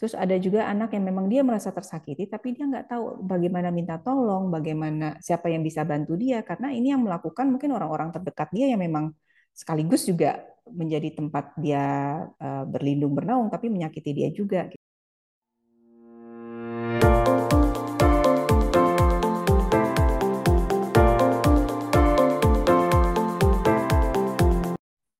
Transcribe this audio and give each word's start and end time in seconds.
Terus 0.00 0.16
ada 0.16 0.32
juga 0.40 0.64
anak 0.64 0.96
yang 0.96 1.04
memang 1.12 1.28
dia 1.28 1.44
merasa 1.44 1.68
tersakiti, 1.76 2.24
tapi 2.24 2.56
dia 2.56 2.64
nggak 2.64 2.88
tahu 2.88 3.20
bagaimana 3.20 3.68
minta 3.68 4.00
tolong, 4.00 4.48
bagaimana 4.48 5.20
siapa 5.20 5.52
yang 5.52 5.60
bisa 5.60 5.84
bantu 5.84 6.16
dia, 6.16 6.40
karena 6.40 6.72
ini 6.72 6.96
yang 6.96 7.04
melakukan 7.04 7.52
mungkin 7.52 7.76
orang-orang 7.76 8.08
terdekat 8.08 8.48
dia 8.48 8.72
yang 8.72 8.80
memang 8.80 9.12
sekaligus 9.52 10.08
juga 10.08 10.40
menjadi 10.64 11.20
tempat 11.20 11.52
dia 11.60 11.84
uh, 12.32 12.64
berlindung 12.64 13.12
bernaung, 13.12 13.52
tapi 13.52 13.68
menyakiti 13.68 14.16
dia 14.16 14.32
juga. 14.32 14.72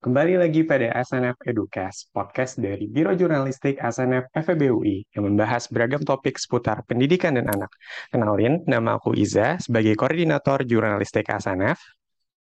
Kembali 0.00 0.40
lagi 0.40 0.64
pada 0.64 0.96
SNF 0.96 1.44
Educast, 1.44 2.08
podcast 2.16 2.56
dari 2.56 2.88
Biro 2.88 3.12
Jurnalistik 3.12 3.76
SNF 3.76 4.32
FEBUI 4.32 5.12
yang 5.12 5.28
membahas 5.28 5.68
beragam 5.68 6.00
topik 6.00 6.40
seputar 6.40 6.80
pendidikan 6.88 7.36
dan 7.36 7.52
anak. 7.52 7.68
Kenalin, 8.08 8.64
nama 8.64 8.96
aku 8.96 9.12
Iza 9.12 9.60
sebagai 9.60 9.92
Koordinator 10.00 10.64
Jurnalistik 10.64 11.28
SNF. 11.28 11.76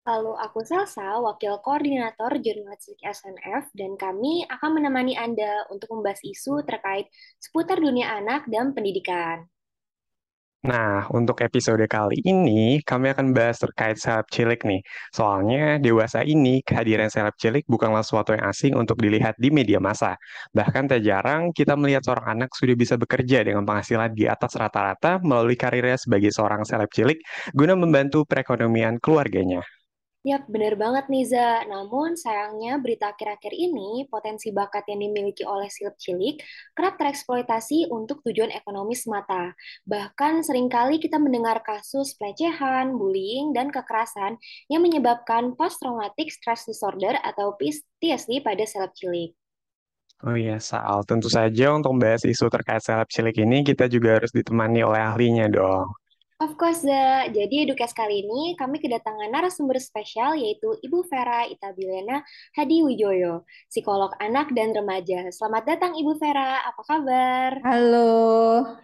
Lalu 0.04 0.36
aku 0.36 0.68
Salsa, 0.68 1.16
Wakil 1.16 1.56
Koordinator 1.64 2.36
Jurnalistik 2.44 3.00
SNF, 3.00 3.72
dan 3.72 3.96
kami 3.96 4.44
akan 4.52 4.76
menemani 4.76 5.16
Anda 5.16 5.64
untuk 5.72 5.96
membahas 5.96 6.20
isu 6.28 6.60
terkait 6.60 7.08
seputar 7.40 7.80
dunia 7.80 8.20
anak 8.20 8.44
dan 8.52 8.76
pendidikan. 8.76 9.48
Nah, 10.66 11.06
untuk 11.14 11.38
episode 11.46 11.86
kali 11.86 12.18
ini, 12.26 12.82
kami 12.82 13.14
akan 13.14 13.30
bahas 13.36 13.62
terkait 13.62 13.96
seleb 14.02 14.26
cilik 14.34 14.60
nih. 14.66 14.82
Soalnya, 15.14 15.78
dewasa 15.78 16.26
ini, 16.26 16.58
kehadiran 16.66 17.06
seleb 17.06 17.38
cilik 17.38 17.62
bukanlah 17.70 18.02
sesuatu 18.02 18.34
yang 18.34 18.44
asing 18.50 18.72
untuk 18.74 18.98
dilihat 18.98 19.38
di 19.38 19.54
media 19.54 19.78
massa. 19.78 20.18
Bahkan 20.50 20.90
tak 20.90 21.00
jarang 21.06 21.54
kita 21.54 21.78
melihat 21.78 22.02
seorang 22.02 22.26
anak 22.34 22.50
sudah 22.58 22.74
bisa 22.74 22.98
bekerja 22.98 23.46
dengan 23.46 23.62
penghasilan 23.62 24.10
di 24.18 24.26
atas 24.26 24.58
rata-rata 24.58 25.22
melalui 25.22 25.54
karirnya 25.54 25.96
sebagai 26.02 26.34
seorang 26.34 26.66
seleb 26.66 26.90
cilik 26.90 27.18
guna 27.54 27.78
membantu 27.78 28.26
perekonomian 28.26 28.98
keluarganya. 28.98 29.62
Yap, 30.26 30.50
benar 30.50 30.74
banget 30.74 31.06
Niza. 31.06 31.62
Namun 31.70 32.18
sayangnya 32.18 32.82
berita 32.82 33.14
akhir-akhir 33.14 33.54
ini 33.54 34.10
potensi 34.10 34.50
bakat 34.50 34.82
yang 34.90 35.06
dimiliki 35.06 35.46
oleh 35.46 35.70
silip 35.70 35.94
cilik 36.02 36.42
kerap 36.74 36.98
tereksploitasi 36.98 37.94
untuk 37.94 38.26
tujuan 38.26 38.50
ekonomi 38.50 38.98
semata. 38.98 39.54
Bahkan 39.86 40.42
sering 40.42 40.66
kali 40.66 40.98
kita 40.98 41.22
mendengar 41.22 41.62
kasus 41.62 42.18
pelecehan, 42.18 42.98
bullying, 42.98 43.54
dan 43.54 43.70
kekerasan 43.70 44.34
yang 44.66 44.82
menyebabkan 44.82 45.54
post-traumatic 45.54 46.34
stress 46.34 46.66
disorder 46.66 47.14
atau 47.22 47.54
PTSD 47.54 48.42
pada 48.42 48.66
seleb 48.66 48.90
cilik. 48.98 49.30
Oh 50.26 50.34
iya, 50.34 50.58
Saal. 50.58 51.06
Tentu 51.06 51.30
saja 51.30 51.70
untuk 51.70 51.94
membahas 51.94 52.26
isu 52.26 52.50
terkait 52.50 52.82
seleb 52.82 53.06
cilik 53.06 53.36
ini, 53.46 53.62
kita 53.62 53.86
juga 53.86 54.18
harus 54.18 54.34
ditemani 54.34 54.82
oleh 54.82 55.06
ahlinya 55.06 55.46
dong. 55.46 55.86
Of 56.36 56.60
course, 56.60 56.84
The. 56.84 57.32
Jadi 57.32 57.64
Edukes 57.64 57.96
kali 57.96 58.20
ini 58.20 58.52
kami 58.60 58.76
kedatangan 58.76 59.32
narasumber 59.32 59.80
spesial 59.80 60.36
yaitu 60.36 60.68
Ibu 60.84 61.08
Vera 61.08 61.48
Itabilena 61.48 62.20
Hadi 62.52 62.84
Wijoyo, 62.84 63.48
psikolog 63.72 64.12
anak 64.20 64.52
dan 64.52 64.76
remaja. 64.76 65.32
Selamat 65.32 65.64
datang 65.64 65.96
Ibu 65.96 66.12
Vera, 66.20 66.60
apa 66.60 66.82
kabar? 66.84 67.56
Halo, 67.64 68.12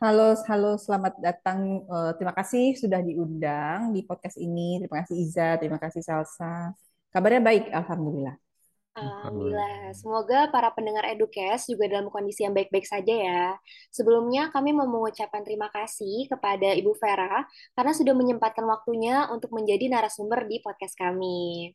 halo, 0.01 0.33
halo, 0.49 0.81
selamat 0.81 1.21
datang. 1.21 1.85
Uh, 1.93 2.17
terima 2.17 2.33
kasih 2.33 2.73
sudah 2.73 3.05
diundang 3.05 3.93
di 3.93 4.01
podcast 4.01 4.41
ini. 4.41 4.81
Terima 4.81 5.05
kasih 5.05 5.17
Iza, 5.21 5.49
terima 5.61 5.77
kasih 5.77 6.01
Salsa. 6.01 6.73
Kabarnya 7.13 7.45
baik, 7.45 7.69
Alhamdulillah. 7.69 8.52
Alhamdulillah. 8.93 9.97
Semoga 9.97 10.53
para 10.53 10.69
pendengar 10.77 11.09
Edukes 11.09 11.65
juga 11.65 11.89
dalam 11.89 12.13
kondisi 12.13 12.45
yang 12.45 12.53
baik-baik 12.53 12.85
saja 12.85 13.15
ya. 13.15 13.45
Sebelumnya 13.89 14.53
kami 14.53 14.77
mau 14.77 14.85
mengucapkan 14.85 15.41
terima 15.41 15.73
kasih 15.73 16.29
kepada 16.29 16.77
Ibu 16.77 16.93
Vera 17.01 17.49
karena 17.73 17.93
sudah 17.97 18.13
menyempatkan 18.13 18.69
waktunya 18.69 19.33
untuk 19.33 19.57
menjadi 19.57 19.89
narasumber 19.89 20.45
di 20.45 20.61
podcast 20.61 20.93
kami. 21.01 21.73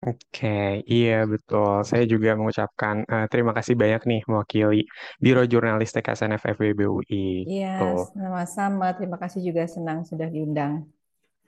Oke, 0.00 0.80
iya 0.88 1.28
betul. 1.28 1.84
Saya 1.84 2.08
juga 2.08 2.32
mengucapkan 2.32 3.04
uh, 3.04 3.28
terima 3.28 3.52
kasih 3.52 3.76
banyak 3.76 4.00
nih 4.08 4.20
mewakili 4.24 4.88
Biro 5.20 5.44
Jurnalistik 5.44 6.08
SNF 6.08 6.40
FWB 6.56 6.80
UI. 6.88 7.44
Iya, 7.44 8.00
sama-sama. 8.08 8.96
Terima 8.96 9.20
kasih 9.20 9.44
juga 9.44 9.68
senang 9.68 10.08
sudah 10.08 10.28
diundang. 10.32 10.88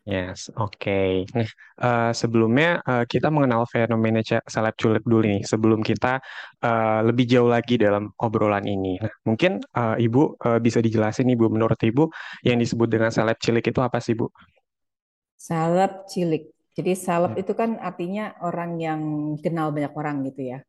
Yes, 0.03 0.51
oke. 0.59 0.83
Okay. 0.83 1.23
Nah, 1.31 1.47
uh, 1.79 2.11
sebelumnya 2.11 2.83
uh, 2.83 3.07
kita 3.07 3.31
mengenal 3.31 3.71
fenomena 3.71 4.19
seleb 4.51 4.75
culik 4.75 5.07
dulu 5.07 5.23
nih, 5.23 5.47
sebelum 5.47 5.79
kita 5.79 6.19
uh, 6.59 7.07
lebih 7.07 7.31
jauh 7.31 7.47
lagi 7.47 7.79
dalam 7.79 8.11
obrolan 8.19 8.67
ini. 8.67 8.99
Nah, 8.99 9.15
mungkin 9.23 9.63
uh, 9.79 9.95
Ibu 9.95 10.43
uh, 10.43 10.59
bisa 10.59 10.83
dijelasin 10.83 11.31
Ibu, 11.31 11.47
menurut 11.55 11.79
Ibu 11.79 12.11
yang 12.43 12.59
disebut 12.59 12.91
dengan 12.91 13.15
seleb 13.15 13.39
cilik 13.39 13.63
itu 13.63 13.79
apa 13.79 14.03
sih, 14.03 14.19
Bu? 14.19 14.27
Seleb 15.39 16.11
cilik. 16.11 16.51
Jadi 16.75 16.93
seleb 16.99 17.39
hmm. 17.39 17.43
itu 17.47 17.53
kan 17.55 17.79
artinya 17.79 18.35
orang 18.43 18.83
yang 18.83 19.01
kenal 19.39 19.71
banyak 19.71 19.95
orang 19.95 20.27
gitu 20.27 20.51
ya. 20.51 20.61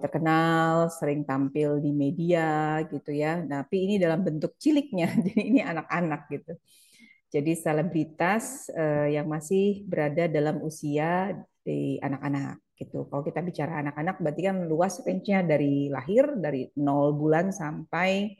terkenal, 0.00 0.88
sering 0.88 1.20
tampil 1.28 1.84
di 1.84 1.92
media 1.92 2.80
gitu 2.88 3.12
ya. 3.12 3.44
Tapi 3.44 3.76
ini 3.84 3.94
dalam 4.00 4.24
bentuk 4.24 4.56
ciliknya, 4.56 5.12
jadi 5.28 5.42
ini 5.52 5.60
anak-anak 5.60 6.32
gitu. 6.32 6.56
Jadi 7.30 7.54
selebritas 7.54 8.66
uh, 8.74 9.06
yang 9.06 9.30
masih 9.30 9.86
berada 9.86 10.26
dalam 10.26 10.58
usia 10.66 11.30
di 11.62 11.94
anak-anak 12.02 12.58
gitu. 12.74 13.06
Kalau 13.06 13.22
kita 13.22 13.38
bicara 13.44 13.78
anak-anak 13.86 14.18
berarti 14.18 14.42
kan 14.50 14.56
luas 14.66 14.98
range-nya 15.06 15.46
dari 15.46 15.86
lahir 15.86 16.34
dari 16.34 16.66
0 16.74 17.14
bulan 17.14 17.54
sampai 17.54 18.34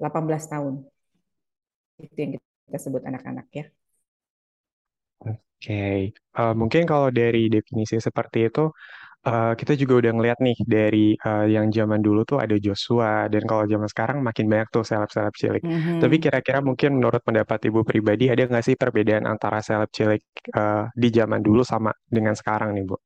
18 0.00 0.52
tahun. 0.52 0.74
Itu 2.00 2.16
yang 2.16 2.30
kita 2.40 2.78
sebut 2.80 3.02
anak-anak 3.04 3.46
ya. 3.52 3.66
Oke, 5.22 5.38
okay. 5.60 5.98
uh, 6.34 6.50
eh, 6.50 6.54
mungkin 6.56 6.82
kalau 6.88 7.12
dari 7.12 7.46
definisi 7.52 8.00
seperti 8.00 8.50
itu 8.50 8.72
uh, 9.26 9.52
kita 9.54 9.72
juga 9.78 10.02
udah 10.02 10.12
ngeliat 10.18 10.38
nih 10.42 10.58
dari 10.66 11.06
uh, 11.18 11.46
yang 11.46 11.70
zaman 11.70 12.02
dulu 12.02 12.26
tuh 12.26 12.38
ada 12.42 12.58
Joshua 12.58 13.26
dan 13.30 13.42
kalau 13.46 13.64
zaman 13.66 13.88
sekarang 13.88 14.18
makin 14.22 14.46
banyak 14.50 14.68
tuh 14.74 14.82
seleb-seleb 14.82 15.34
cilik. 15.38 15.62
Mm-hmm. 15.62 15.98
Tapi 16.02 16.16
kira-kira 16.18 16.58
mungkin 16.60 16.98
menurut 16.98 17.22
pendapat 17.22 17.58
ibu 17.70 17.86
pribadi 17.86 18.30
ada 18.30 18.46
nggak 18.46 18.64
sih 18.64 18.76
perbedaan 18.78 19.24
antara 19.26 19.62
seleb 19.62 19.90
cilik 19.94 20.22
uh, 20.54 20.90
di 20.92 21.08
zaman 21.10 21.40
dulu 21.40 21.62
sama 21.62 21.94
dengan 22.06 22.34
sekarang 22.34 22.74
nih 22.74 22.84
bu? 22.86 22.96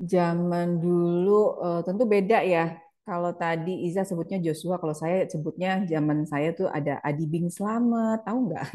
Zaman 0.00 0.80
dulu 0.80 1.60
uh, 1.60 1.80
tentu 1.84 2.08
beda 2.08 2.40
ya. 2.40 2.72
Kalau 3.10 3.34
tadi 3.34 3.90
Iza 3.90 4.06
sebutnya 4.06 4.38
Joshua, 4.38 4.78
kalau 4.78 4.94
saya 4.94 5.26
sebutnya 5.26 5.82
zaman 5.82 6.30
saya 6.30 6.54
tuh 6.54 6.70
ada 6.70 7.02
Adi 7.02 7.26
Bing 7.26 7.50
Slamet, 7.50 8.22
tahu 8.22 8.38
nggak? 8.46 8.66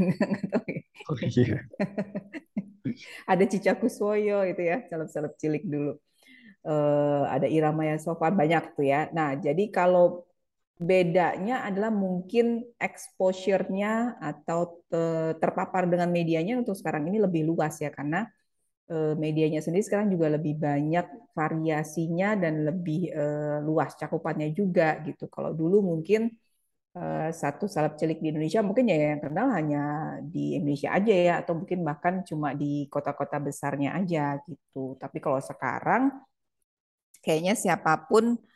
oh 1.07 1.19
iya. 1.23 1.63
ada 3.31 3.43
Cica 3.47 3.79
Kuswoyo 3.79 4.43
itu 4.43 4.59
ya, 4.59 4.83
celeb-celeb 4.91 5.39
cilik 5.39 5.63
dulu. 5.63 5.95
Uh, 6.67 7.23
ada 7.31 7.47
Irama 7.47 7.95
Sofan 7.95 8.35
banyak 8.35 8.75
tuh 8.75 8.83
ya. 8.83 9.07
Nah, 9.15 9.39
jadi 9.39 9.71
kalau 9.71 10.27
bedanya 10.75 11.63
adalah 11.63 11.87
mungkin 11.87 12.67
exposure-nya 12.75 14.19
atau 14.19 14.83
terpapar 15.39 15.87
dengan 15.87 16.11
medianya 16.11 16.59
untuk 16.59 16.75
sekarang 16.75 17.07
ini 17.07 17.23
lebih 17.23 17.47
luas 17.47 17.79
ya 17.79 17.87
karena 17.87 18.27
medianya 19.17 19.65
sendiri 19.65 19.81
sekarang 19.81 20.13
juga 20.13 20.37
lebih 20.37 20.61
banyak 20.61 21.33
variasinya 21.33 22.37
dan 22.37 22.69
lebih 22.69 23.09
uh, 23.11 23.57
luas 23.65 23.97
cakupannya 23.97 24.53
juga 24.53 25.01
gitu. 25.01 25.25
Kalau 25.31 25.51
dulu 25.57 25.81
mungkin 25.81 26.29
Eh, 26.95 27.29
satu 27.35 27.67
salep 27.67 27.99
cilik 27.99 28.23
di 28.23 28.31
Indonesia 28.31 28.63
mungkin 28.63 28.87
ya 28.87 29.19
yang 29.19 29.19
kenal 29.27 29.51
hanya 29.51 30.15
di 30.23 30.55
Indonesia 30.55 30.95
aja 30.95 31.11
ya 31.11 31.33
atau 31.43 31.59
mungkin 31.59 31.83
bahkan 31.83 32.23
cuma 32.23 32.55
di 32.55 32.87
kota-kota 32.87 33.35
besarnya 33.43 33.99
aja 33.99 34.39
gitu. 34.47 34.95
Tapi 34.95 35.19
kalau 35.19 35.43
sekarang 35.43 36.15
kayaknya 37.19 37.51
siapa 37.59 38.07
pun 38.07 38.39
eh, 38.39 38.54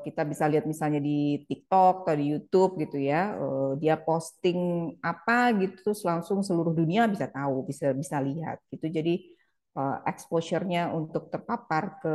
kita 0.00 0.22
bisa 0.24 0.48
lihat 0.48 0.64
misalnya 0.64 0.96
di 0.96 1.44
TikTok 1.44 2.08
atau 2.08 2.16
di 2.16 2.32
YouTube 2.32 2.80
gitu 2.80 2.96
ya, 2.96 3.36
eh, 3.36 3.72
dia 3.76 4.00
posting 4.00 4.92
apa 5.04 5.52
gitu 5.60 5.92
terus 5.92 6.00
langsung 6.08 6.40
seluruh 6.40 6.72
dunia 6.72 7.04
bisa 7.04 7.28
tahu, 7.28 7.68
bisa 7.68 7.92
bisa 7.92 8.16
lihat 8.20 8.64
gitu. 8.72 8.88
Jadi 8.88 9.36
uh, 9.76 10.02
exposure-nya 10.08 10.90
untuk 10.90 11.28
terpapar 11.28 12.00
ke 12.02 12.14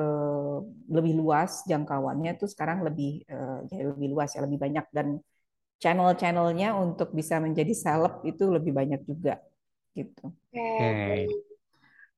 lebih 0.90 1.14
luas 1.16 1.62
jangkauannya 1.70 2.36
itu 2.36 2.46
sekarang 2.50 2.84
lebih 2.84 3.24
ya 3.72 3.82
lebih 3.96 4.08
luas 4.12 4.34
ya 4.36 4.44
lebih 4.44 4.60
banyak 4.60 4.86
dan 4.92 5.22
channel-channelnya 5.80 6.74
untuk 6.74 7.12
bisa 7.14 7.38
menjadi 7.38 7.74
seleb 7.76 8.24
itu 8.26 8.44
lebih 8.50 8.74
banyak 8.74 9.02
juga 9.06 9.40
gitu. 9.94 10.34
Oke. 10.52 10.58
Okay. 10.58 11.55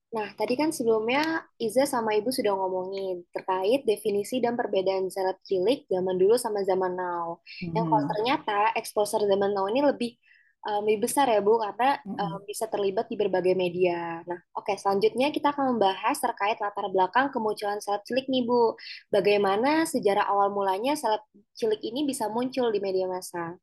Nah, 0.08 0.32
tadi 0.40 0.56
kan 0.56 0.72
sebelumnya 0.72 1.44
Iza 1.60 1.84
sama 1.84 2.16
Ibu 2.16 2.32
sudah 2.32 2.56
ngomongin 2.56 3.28
terkait 3.36 3.84
definisi 3.84 4.40
dan 4.40 4.56
perbedaan 4.56 5.12
seleb 5.12 5.36
cilik 5.44 5.84
zaman 5.92 6.16
dulu 6.16 6.40
sama 6.40 6.64
zaman 6.64 6.96
now. 6.96 7.44
Hmm. 7.44 7.76
Yang 7.76 7.86
kalau 7.92 8.06
ternyata 8.16 8.60
exposure 8.80 9.28
zaman 9.28 9.52
now 9.52 9.68
ini 9.68 9.84
lebih 9.84 10.16
um, 10.64 10.88
lebih 10.88 11.12
besar 11.12 11.28
ya 11.28 11.44
Bu, 11.44 11.60
karena 11.60 12.00
um, 12.08 12.40
bisa 12.48 12.72
terlibat 12.72 13.12
di 13.12 13.20
berbagai 13.20 13.52
media. 13.52 14.24
Nah, 14.24 14.40
oke, 14.56 14.72
okay, 14.72 14.80
selanjutnya 14.80 15.28
kita 15.36 15.52
akan 15.52 15.76
membahas 15.76 16.16
terkait 16.24 16.56
latar 16.64 16.88
belakang 16.88 17.28
kemunculan 17.28 17.84
seleb 17.84 18.08
cilik 18.08 18.32
nih 18.32 18.48
Bu. 18.48 18.80
Bagaimana 19.12 19.84
sejarah 19.84 20.24
awal 20.24 20.56
mulanya 20.56 20.96
seleb 20.96 21.20
cilik 21.52 21.84
ini 21.84 22.08
bisa 22.08 22.32
muncul 22.32 22.72
di 22.72 22.80
media 22.80 23.12
massa? 23.12 23.60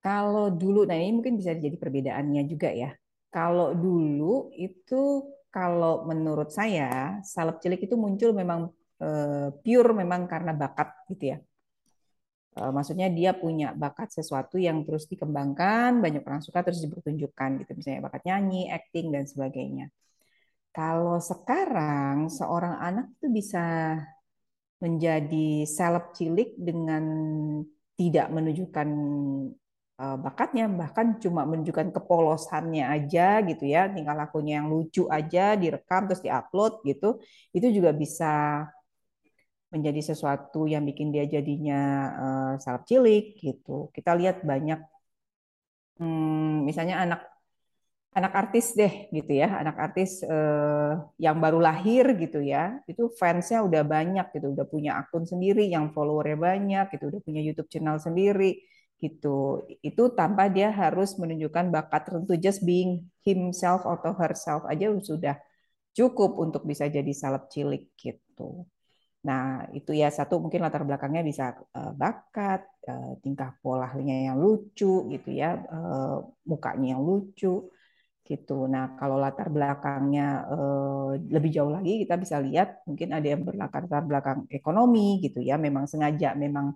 Kalau 0.00 0.48
dulu, 0.50 0.88
nah 0.88 0.96
ini 0.96 1.12
mungkin 1.12 1.36
bisa 1.36 1.54
jadi 1.54 1.76
perbedaannya 1.76 2.42
juga 2.48 2.72
ya. 2.72 2.90
Kalau 3.30 3.72
dulu 3.72 4.50
itu, 4.58 5.30
kalau 5.54 6.06
menurut 6.06 6.50
saya, 6.50 7.22
seleb 7.22 7.62
cilik 7.62 7.80
itu 7.86 7.94
muncul 7.94 8.34
memang 8.34 8.70
uh, 9.02 9.48
pure 9.62 9.90
memang 9.94 10.26
karena 10.26 10.50
bakat 10.54 11.06
gitu 11.10 11.34
ya 11.34 11.38
Eh, 12.58 12.72
maksudnya 12.76 13.06
dia 13.18 13.30
punya 13.30 13.70
bakat 13.72 14.10
sesuatu 14.10 14.58
yang 14.58 14.82
terus 14.82 15.06
dikembangkan, 15.06 16.02
banyak 16.02 16.22
orang 16.26 16.42
suka 16.42 16.66
terus 16.66 16.82
dipertunjukkan 16.82 17.50
gitu, 17.62 17.70
misalnya 17.78 18.00
bakat 18.10 18.22
nyanyi, 18.26 18.66
acting 18.66 19.06
dan 19.14 19.24
sebagainya. 19.30 19.86
Kalau 20.74 21.18
sekarang 21.22 22.26
seorang 22.26 22.74
anak 22.82 23.06
itu 23.18 23.26
bisa 23.30 23.62
menjadi 24.82 25.62
seleb 25.66 26.10
cilik 26.16 26.50
dengan 26.58 27.04
tidak 27.94 28.26
menunjukkan 28.34 28.88
eh, 29.54 29.59
bakatnya, 30.00 30.64
bahkan 30.80 31.20
cuma 31.20 31.44
menunjukkan 31.44 31.92
kepolosannya 31.92 32.84
aja 32.88 33.44
gitu 33.44 33.68
ya, 33.68 33.92
tingkah 33.92 34.16
lakunya 34.16 34.64
yang 34.64 34.72
lucu 34.72 35.04
aja 35.12 35.60
direkam 35.60 36.08
terus 36.08 36.24
diupload 36.24 36.80
gitu, 36.88 37.20
itu 37.52 37.66
juga 37.68 37.90
bisa 37.92 38.64
menjadi 39.68 40.00
sesuatu 40.10 40.64
yang 40.64 40.82
bikin 40.88 41.12
dia 41.14 41.28
jadinya 41.28 41.80
uh, 42.16 42.52
salep 42.58 42.88
cilik 42.88 43.38
gitu. 43.38 43.92
Kita 43.92 44.16
lihat 44.16 44.42
banyak 44.42 44.80
hmm, 46.00 46.64
misalnya 46.64 46.96
anak 47.04 47.20
anak 48.10 48.32
artis 48.34 48.74
deh 48.74 49.12
gitu 49.14 49.32
ya, 49.36 49.62
anak 49.62 49.76
artis 49.78 50.24
uh, 50.26 50.98
yang 51.20 51.38
baru 51.44 51.62
lahir 51.62 52.18
gitu 52.18 52.42
ya, 52.42 52.80
itu 52.90 53.12
fansnya 53.20 53.62
udah 53.68 53.86
banyak 53.86 54.26
gitu, 54.34 54.50
udah 54.56 54.66
punya 54.66 54.98
akun 54.98 55.22
sendiri 55.28 55.68
yang 55.70 55.94
followernya 55.94 56.38
banyak 56.40 56.84
gitu, 56.96 57.04
udah 57.12 57.20
punya 57.22 57.40
YouTube 57.44 57.70
channel 57.70 58.00
sendiri 58.02 58.58
gitu. 59.00 59.64
Itu 59.80 60.12
tanpa 60.12 60.52
dia 60.52 60.68
harus 60.70 61.16
menunjukkan 61.16 61.72
bakat 61.72 62.00
tertentu, 62.06 62.36
just 62.36 62.60
being 62.62 63.08
himself 63.24 63.82
atau 63.88 64.12
herself 64.14 64.62
aja 64.68 64.92
sudah 65.00 65.40
cukup 65.96 66.38
untuk 66.38 66.62
bisa 66.68 66.86
jadi 66.86 67.10
salep 67.10 67.48
cilik 67.50 67.90
gitu. 67.98 68.68
Nah, 69.20 69.68
itu 69.76 69.92
ya 69.92 70.08
satu 70.08 70.40
mungkin 70.40 70.64
latar 70.64 70.80
belakangnya 70.88 71.20
bisa 71.20 71.52
uh, 71.76 71.92
bakat, 71.92 72.64
uh, 72.88 73.12
tingkah 73.20 73.52
polanya 73.60 74.32
yang 74.32 74.40
lucu 74.40 75.08
gitu 75.12 75.28
ya, 75.28 75.60
uh, 75.68 76.24
mukanya 76.48 76.96
yang 76.96 77.02
lucu 77.04 77.68
gitu. 78.24 78.64
Nah, 78.70 78.94
kalau 78.94 79.18
latar 79.18 79.50
belakangnya 79.50 80.46
lebih 81.34 81.50
jauh 81.50 81.66
lagi 81.66 82.06
kita 82.06 82.14
bisa 82.14 82.38
lihat 82.38 82.86
mungkin 82.86 83.10
ada 83.10 83.26
yang 83.26 83.42
berlatar 83.42 83.82
belakang 84.06 84.46
ekonomi 84.46 85.18
gitu 85.18 85.42
ya, 85.42 85.58
memang 85.58 85.90
sengaja 85.90 86.38
memang 86.38 86.70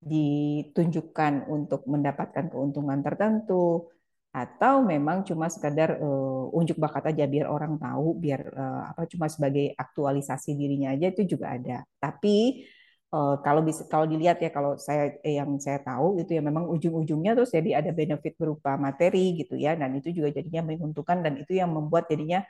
ditunjukkan 0.00 1.52
untuk 1.52 1.84
mendapatkan 1.84 2.48
keuntungan 2.48 3.04
tertentu 3.04 3.92
atau 4.30 4.86
memang 4.86 5.26
cuma 5.26 5.50
sekadar 5.50 5.98
uh, 5.98 6.46
unjuk 6.54 6.78
bakat 6.78 7.10
aja 7.10 7.26
biar 7.26 7.50
orang 7.50 7.76
tahu 7.82 8.14
biar 8.14 8.40
uh, 8.54 8.82
apa 8.94 9.02
cuma 9.10 9.26
sebagai 9.26 9.74
aktualisasi 9.74 10.54
dirinya 10.54 10.94
aja 10.94 11.10
itu 11.10 11.36
juga 11.36 11.58
ada. 11.58 11.82
Tapi 11.98 12.62
uh, 13.10 13.42
kalau 13.42 13.60
bisa 13.66 13.82
kalau 13.90 14.06
dilihat 14.06 14.38
ya 14.38 14.50
kalau 14.54 14.78
saya 14.78 15.18
yang 15.26 15.58
saya 15.58 15.82
tahu 15.82 16.22
itu 16.22 16.38
ya 16.38 16.42
memang 16.46 16.64
ujung-ujungnya 16.70 17.34
terus 17.36 17.50
jadi 17.50 17.82
ada 17.82 17.90
benefit 17.90 18.38
berupa 18.38 18.78
materi 18.78 19.34
gitu 19.34 19.58
ya 19.58 19.74
dan 19.74 19.98
itu 19.98 20.14
juga 20.14 20.30
jadinya 20.30 20.62
menguntungkan 20.70 21.26
dan 21.26 21.34
itu 21.42 21.58
yang 21.58 21.70
membuat 21.74 22.06
jadinya 22.06 22.46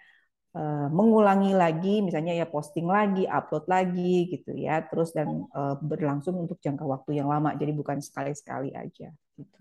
mengulangi 0.91 1.55
lagi 1.55 2.03
misalnya 2.03 2.35
ya 2.35 2.43
posting 2.43 2.91
lagi 2.91 3.23
upload 3.23 3.71
lagi 3.71 4.27
gitu 4.35 4.51
ya 4.59 4.83
terus 4.83 5.15
dan 5.15 5.47
uh, 5.55 5.79
berlangsung 5.79 6.35
untuk 6.35 6.59
jangka 6.59 6.83
waktu 6.83 7.23
yang 7.23 7.31
lama 7.31 7.55
jadi 7.55 7.71
bukan 7.71 8.03
sekali-sekali 8.03 8.75
aja 8.75 9.15
gitu. 9.39 9.59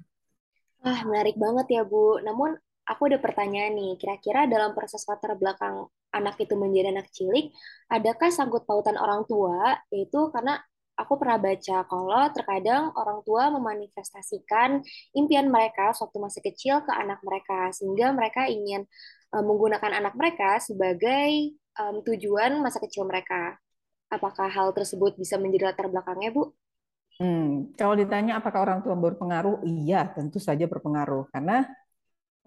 Ah, 0.80 1.04
menarik 1.04 1.36
banget 1.36 1.68
ya, 1.76 1.84
Bu. 1.84 2.24
Namun, 2.24 2.56
aku 2.88 3.12
ada 3.12 3.20
pertanyaan 3.20 3.76
nih. 3.76 4.00
Kira-kira 4.00 4.48
dalam 4.48 4.72
proses 4.72 5.04
latar 5.06 5.36
belakang 5.36 5.92
anak 6.16 6.40
itu 6.40 6.56
menjadi 6.56 6.96
anak 6.96 7.12
cilik, 7.12 7.52
adakah 7.92 8.32
sangkut 8.32 8.64
pautan 8.64 8.96
orang 8.96 9.28
tua? 9.28 9.76
Yaitu 9.92 10.32
karena 10.32 10.58
aku 10.96 11.20
pernah 11.20 11.40
baca 11.40 11.78
kalau 11.88 12.24
terkadang 12.32 12.92
orang 12.96 13.20
tua 13.24 13.52
memanifestasikan 13.54 14.84
impian 15.16 15.48
mereka 15.48 15.92
waktu 15.96 16.18
masih 16.18 16.42
kecil 16.48 16.80
ke 16.88 16.92
anak 16.96 17.20
mereka, 17.28 17.76
sehingga 17.76 18.16
mereka 18.16 18.48
ingin 18.48 18.88
um, 19.34 19.44
menggunakan 19.46 19.92
anak 20.02 20.14
mereka 20.18 20.58
sebagai 20.62 21.56
um, 21.78 22.02
tujuan 22.06 22.60
masa 22.62 22.82
kecil 22.82 23.06
mereka. 23.06 23.58
Apakah 24.10 24.50
hal 24.50 24.74
tersebut 24.74 25.14
bisa 25.22 25.38
menjadi 25.38 25.70
latar 25.70 25.86
belakangnya, 25.86 26.34
Bu? 26.34 26.50
Hmm, 27.20 27.76
kalau 27.76 27.94
ditanya 28.00 28.40
apakah 28.40 28.64
orang 28.64 28.80
tua 28.82 28.96
berpengaruh, 28.96 29.62
iya 29.68 30.08
tentu 30.08 30.40
saja 30.40 30.66
berpengaruh 30.66 31.28
karena 31.30 31.68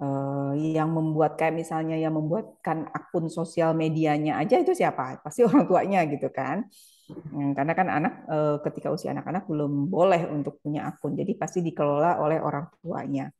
eh, 0.00 0.52
yang 0.74 0.90
membuat 0.90 1.36
kayak 1.38 1.54
misalnya 1.60 1.94
yang 2.00 2.16
membuatkan 2.16 2.88
akun 2.90 3.28
sosial 3.28 3.76
medianya 3.76 4.40
aja 4.40 4.58
itu 4.58 4.72
siapa? 4.74 5.20
Pasti 5.22 5.44
orang 5.48 5.68
tuanya 5.70 6.02
gitu 6.08 6.32
kan. 6.34 6.66
Hmm, 7.06 7.52
karena 7.52 7.72
kan 7.78 7.88
anak 7.92 8.12
eh, 8.26 8.56
ketika 8.66 8.88
usia 8.90 9.12
anak-anak 9.14 9.44
belum 9.46 9.92
boleh 9.92 10.26
untuk 10.32 10.58
punya 10.64 10.88
akun, 10.90 11.14
jadi 11.20 11.32
pasti 11.36 11.60
dikelola 11.62 12.18
oleh 12.18 12.40
orang 12.40 12.66
tuanya 12.82 13.30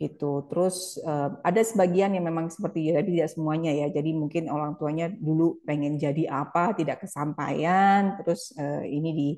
gitu. 0.00 0.44
Terus 0.50 0.98
eh, 1.02 1.28
ada 1.48 1.60
sebagian 1.62 2.10
yang 2.16 2.24
memang 2.26 2.46
seperti 2.50 2.78
itu, 2.90 2.92
tapi 2.98 3.10
tidak 3.16 3.30
semuanya 3.34 3.70
ya. 3.70 3.86
Jadi 3.96 4.10
mungkin 4.14 4.42
orang 4.50 4.72
tuanya 4.78 5.06
dulu 5.10 5.62
pengen 5.68 5.96
jadi 6.04 6.22
apa, 6.30 6.74
tidak 6.78 7.06
kesampaian, 7.06 8.18
terus 8.18 8.50
eh, 8.58 8.82
ini 8.90 9.08
di 9.14 9.28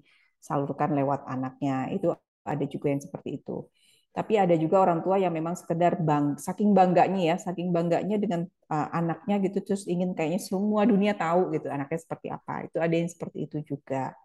salurkan 0.41 0.91
lewat 0.99 1.29
anaknya. 1.29 1.93
Itu 1.93 2.17
ada 2.47 2.65
juga 2.65 2.87
yang 2.93 3.03
seperti 3.05 3.43
itu. 3.43 3.69
Tapi 4.17 4.33
ada 4.41 4.57
juga 4.57 4.81
orang 4.81 5.05
tua 5.05 5.21
yang 5.21 5.29
memang 5.29 5.53
sekedar 5.61 6.01
bang, 6.01 6.41
saking 6.41 6.73
bangganya 6.73 7.21
ya, 7.21 7.37
saking 7.37 7.69
bangganya 7.69 8.17
dengan 8.17 8.49
uh, 8.73 8.89
anaknya 8.89 9.45
gitu, 9.45 9.61
terus 9.61 9.85
ingin 9.85 10.17
kayaknya 10.17 10.41
semua 10.41 10.89
dunia 10.89 11.13
tahu 11.13 11.53
gitu 11.53 11.69
anaknya 11.69 12.01
seperti 12.01 12.33
apa. 12.33 12.65
Itu 12.65 12.81
ada 12.81 12.95
yang 12.97 13.13
seperti 13.13 13.45
itu 13.45 13.77
juga 13.77 14.17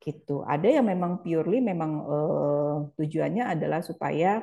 gitu. 0.00 0.40
Ada 0.40 0.80
yang 0.80 0.88
memang 0.88 1.20
purely 1.20 1.60
memang 1.60 1.92
uh, 2.08 2.76
tujuannya 2.96 3.44
adalah 3.60 3.84
supaya 3.84 4.40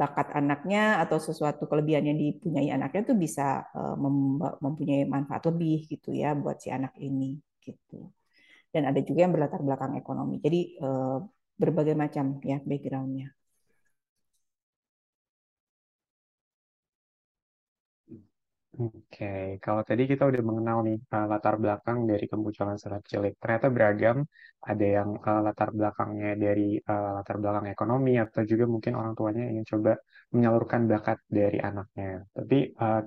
bakat 0.00 0.28
anaknya 0.36 1.00
atau 1.02 1.16
sesuatu 1.16 1.64
kelebihan 1.70 2.04
yang 2.12 2.18
dipunyai 2.20 2.68
anaknya 2.76 3.00
itu 3.08 3.14
bisa 3.16 3.64
uh, 3.72 3.96
mempunyai 4.64 5.08
manfaat 5.08 5.42
lebih 5.48 5.88
gitu 5.88 6.12
ya 6.12 6.36
buat 6.36 6.60
si 6.60 6.68
anak 6.68 6.92
ini 7.00 7.40
gitu 7.64 8.12
dan 8.76 8.92
ada 8.92 9.00
juga 9.00 9.24
yang 9.24 9.32
berlatar 9.32 9.64
belakang 9.64 9.96
ekonomi. 9.96 10.36
Jadi 10.36 10.60
eh, 10.76 11.18
berbagai 11.56 11.96
macam 11.96 12.36
ya 12.44 12.60
backgroundnya. 12.60 13.32
Oke, 18.76 19.24
kalau 19.64 19.82
tadi 19.88 20.02
kita 20.10 20.22
udah 20.30 20.42
mengenal 20.48 20.78
nih 20.86 20.96
uh, 21.14 21.26
latar 21.32 21.54
belakang 21.62 21.98
dari 22.10 22.24
kemunculan 22.32 22.76
seleb 22.82 23.02
cilik. 23.10 23.32
Ternyata 23.40 23.66
beragam, 23.76 24.18
ada 24.70 24.86
yang 24.96 25.10
uh, 25.28 25.40
latar 25.46 25.68
belakangnya 25.78 26.30
dari 26.44 26.76
uh, 26.90 27.10
latar 27.16 27.36
belakang 27.40 27.66
ekonomi 27.72 28.12
atau 28.24 28.42
juga 28.50 28.64
mungkin 28.74 28.92
orang 29.00 29.14
tuanya 29.18 29.42
ingin 29.48 29.64
coba 29.72 29.92
menyalurkan 30.34 30.80
bakat 30.92 31.18
dari 31.24 31.58
anaknya. 31.68 32.28
Tapi 32.36 32.56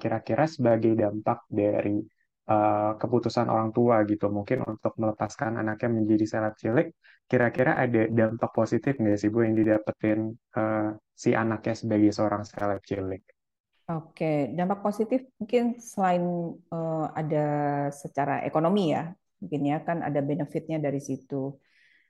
kira-kira 0.02 0.44
sebagai 0.50 0.92
dampak 1.02 1.38
dari 1.60 2.02
uh, 2.50 2.92
keputusan 3.02 3.48
orang 3.54 3.70
tua 3.70 3.96
gitu 4.10 4.26
mungkin 4.38 4.66
untuk 4.66 4.94
melepaskan 5.02 5.62
anaknya 5.62 5.90
menjadi 5.98 6.26
seleb 6.32 6.54
cilik 6.62 6.88
kira-kira 7.30 7.78
ada 7.78 8.10
dampak 8.10 8.50
positif 8.58 8.98
nggak 8.98 9.18
sih 9.22 9.30
Bu 9.30 9.46
yang 9.46 9.54
didapetin 9.54 10.20
uh, 10.58 10.98
si 11.14 11.30
anaknya 11.38 11.74
sebagai 11.78 12.10
seorang 12.10 12.42
seleb 12.42 12.82
cilik? 12.90 13.22
Oke, 13.90 14.54
dampak 14.58 14.80
positif 14.86 15.20
mungkin 15.42 15.64
selain 15.82 16.24
uh, 16.70 17.10
ada 17.20 17.38
secara 17.90 18.46
ekonomi 18.46 18.94
ya, 18.94 19.10
mungkin 19.42 19.62
ya 19.66 19.78
kan 19.88 19.98
ada 20.08 20.20
benefitnya 20.22 20.78
dari 20.78 21.02
situ. 21.02 21.58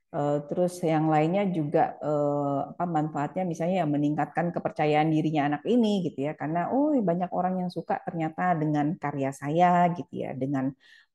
Eh, 0.09 0.37
terus 0.49 0.73
yang 0.81 1.05
lainnya 1.13 1.45
juga 1.57 1.93
eh, 2.01 2.59
apa 2.73 2.85
manfaatnya 2.97 3.43
misalnya 3.45 3.85
ya 3.85 3.87
meningkatkan 3.95 4.49
kepercayaan 4.55 5.05
dirinya 5.13 5.41
anak 5.53 5.61
ini 5.69 6.01
gitu 6.05 6.25
ya 6.27 6.33
karena 6.33 6.59
oh 6.73 6.89
banyak 7.09 7.29
orang 7.29 7.61
yang 7.61 7.69
suka 7.69 8.01
ternyata 8.01 8.57
dengan 8.57 8.97
karya 8.97 9.29
saya 9.29 9.85
gitu 9.93 10.13
ya 10.25 10.33
dengan 10.33 10.65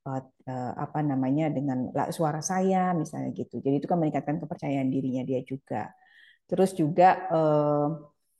eh, 0.07 0.71
apa 0.85 0.99
namanya 1.03 1.51
dengan 1.51 1.91
suara 2.17 2.39
saya 2.39 2.95
misalnya 2.95 3.29
gitu 3.35 3.59
jadi 3.59 3.75
itu 3.83 3.87
kan 3.91 3.99
meningkatkan 3.99 4.37
kepercayaan 4.39 4.87
dirinya 4.87 5.23
dia 5.27 5.43
juga 5.43 5.91
terus 6.47 6.71
juga 6.77 7.27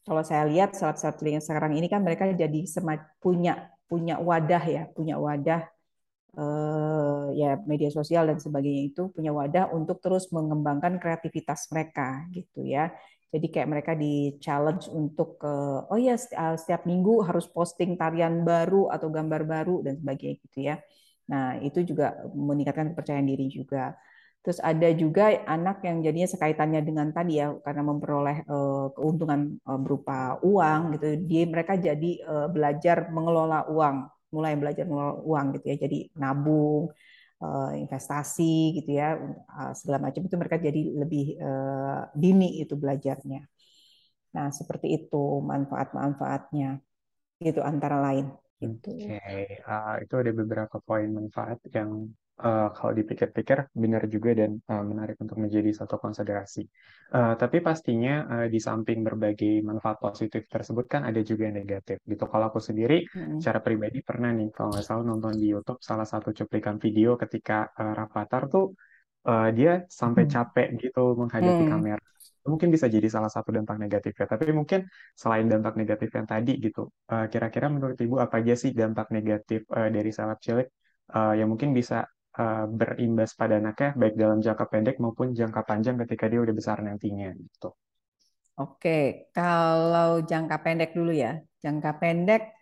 kalau 0.06 0.22
saya 0.22 0.46
lihat 0.46 0.78
saat-saat 0.78 1.18
yang 1.26 1.42
sekarang 1.42 1.74
ini 1.76 1.90
kan 1.90 2.06
mereka 2.06 2.30
jadi 2.30 2.62
punya 3.20 3.74
punya 3.86 4.18
wadah 4.22 4.64
ya 4.66 4.84
punya 4.94 5.18
wadah 5.18 5.66
uh, 6.38 7.32
ya 7.34 7.60
media 7.66 7.90
sosial 7.90 8.30
dan 8.30 8.38
sebagainya 8.38 8.94
itu 8.94 9.10
punya 9.12 9.32
wadah 9.34 9.72
untuk 9.74 10.00
terus 10.04 10.30
mengembangkan 10.30 11.02
kreativitas 11.02 11.68
mereka 11.72 12.28
gitu 12.32 12.64
ya. 12.64 12.92
Jadi 13.34 13.52
kayak 13.52 13.68
mereka 13.68 13.92
di 14.00 14.40
challenge 14.40 14.88
untuk 14.88 15.36
uh, 15.44 15.84
oh 15.92 16.00
ya 16.00 16.16
setiap 16.56 16.88
minggu 16.88 17.26
harus 17.28 17.50
posting 17.52 18.00
tarian 18.00 18.48
baru 18.48 18.88
atau 18.88 19.12
gambar 19.12 19.44
baru 19.44 19.76
dan 19.84 20.00
sebagainya 20.00 20.36
gitu 20.48 20.60
ya. 20.64 20.76
Nah, 21.26 21.58
itu 21.60 21.82
juga 21.82 22.22
meningkatkan 22.32 22.94
kepercayaan 22.94 23.28
diri 23.28 23.50
juga. 23.50 23.98
Terus 24.46 24.62
ada 24.62 24.94
juga 24.94 25.34
anak 25.50 25.82
yang 25.82 26.06
jadinya 26.06 26.30
sekaitannya 26.30 26.86
dengan 26.86 27.10
tadi 27.10 27.42
ya 27.42 27.50
karena 27.66 27.82
memperoleh 27.82 28.46
uh, 28.46 28.94
keuntungan 28.94 29.58
uh, 29.66 29.82
berupa 29.82 30.38
uang 30.46 30.94
gitu. 30.94 31.18
Dia 31.25 31.50
mereka 31.50 31.74
jadi 31.74 32.22
uh, 32.22 32.48
belajar 32.54 33.10
mengelola 33.10 33.66
uang, 33.66 34.06
mulai 34.30 34.54
belajar 34.54 34.86
mengelola 34.86 35.18
uang 35.25 35.46
gitu 35.58 35.66
ya. 35.74 35.78
Jadi 35.90 36.14
nabung, 36.14 36.94
investasi 37.75 38.80
gitu 38.82 38.96
ya, 38.98 39.22
segala 39.78 40.10
macam 40.10 40.24
itu 40.24 40.34
mereka 40.34 40.58
jadi 40.58 40.82
lebih 40.98 41.38
dini 42.16 42.58
itu 42.64 42.74
belajarnya. 42.74 43.44
Nah, 44.34 44.50
seperti 44.50 44.88
itu 44.98 45.44
manfaat-manfaatnya. 45.46 46.80
Itu 47.38 47.62
antara 47.62 48.02
lain. 48.02 48.34
Gitu. 48.56 48.88
Oke, 48.88 49.20
okay. 49.20 49.60
uh, 49.68 50.00
itu 50.00 50.16
ada 50.16 50.32
beberapa 50.32 50.80
poin 50.80 51.12
manfaat 51.12 51.60
yang 51.75 52.08
uh, 52.42 52.70
kalau 52.75 52.92
dipikir-pikir 52.92 53.72
benar 53.72 54.04
juga 54.12 54.36
dan 54.36 54.60
uh, 54.68 54.84
menarik 54.84 55.15
untuk 55.22 55.39
menjadi 55.39 55.72
satu 55.72 55.96
konsiderasi. 56.01 56.68
Uh, 57.13 57.38
tapi 57.38 57.62
pastinya 57.62 58.25
uh, 58.27 58.48
di 58.51 58.60
samping 58.60 59.06
berbagai 59.06 59.62
manfaat 59.63 60.01
positif 60.01 60.50
tersebut 60.50 60.86
kan 60.89 61.01
ada 61.08 61.22
juga 61.24 61.48
yang 61.48 61.62
negatif. 61.62 62.01
Gitu. 62.04 62.24
Kalau 62.27 62.46
aku 62.51 62.60
sendiri, 62.60 63.06
hmm. 63.08 63.39
secara 63.39 63.63
pribadi 63.63 64.01
pernah 64.04 64.34
nih 64.36 64.51
kalau 64.51 64.74
nggak 64.74 64.86
salah 64.86 65.06
nonton 65.06 65.38
di 65.38 65.48
YouTube 65.54 65.80
salah 65.80 66.08
satu 66.08 66.36
cuplikan 66.36 66.75
video 66.82 67.15
ketika 67.15 67.72
uh, 67.77 67.94
Rafathar 67.96 68.51
tuh 68.51 68.75
uh, 69.30 69.50
dia 69.56 69.86
sampai 69.88 70.27
capek 70.27 70.75
gitu 70.82 71.15
menghadapi 71.15 71.63
hmm. 71.63 71.72
kamera. 71.72 72.04
Mungkin 72.46 72.70
bisa 72.70 72.86
jadi 72.86 73.10
salah 73.10 73.32
satu 73.32 73.50
dampak 73.50 73.82
negatifnya. 73.82 74.30
Tapi 74.30 74.54
mungkin 74.54 74.86
selain 75.18 75.50
dampak 75.50 75.74
negatif 75.82 76.13
yang 76.13 76.30
tadi 76.30 76.62
gitu, 76.62 76.94
uh, 77.10 77.25
kira-kira 77.25 77.74
menurut 77.74 77.98
Ibu 77.98 78.22
apa 78.22 78.38
aja 78.38 78.54
sih 78.54 78.70
dampak 78.70 79.10
negatif 79.10 79.65
uh, 79.74 79.89
dari 79.89 80.13
salep 80.13 80.38
cilik 80.46 80.70
uh, 81.13 81.34
yang 81.34 81.50
mungkin 81.50 81.74
bisa 81.74 82.06
uh, 82.36 82.65
berimbas 82.68 83.34
pada 83.34 83.58
anaknya 83.60 83.96
baik 83.96 84.15
dalam 84.20 84.39
jangka 84.44 84.65
pendek 84.68 84.96
maupun 85.00 85.32
jangka 85.32 85.62
panjang 85.63 85.96
ketika 86.04 86.27
dia 86.27 86.39
udah 86.44 86.56
besar 86.56 86.84
nantinya 86.84 87.32
gitu. 87.36 87.72
Oke, 88.56 89.27
kalau 89.36 90.24
jangka 90.24 90.56
pendek 90.63 90.96
dulu 90.96 91.12
ya. 91.12 91.44
Jangka 91.60 92.00
pendek 92.00 92.56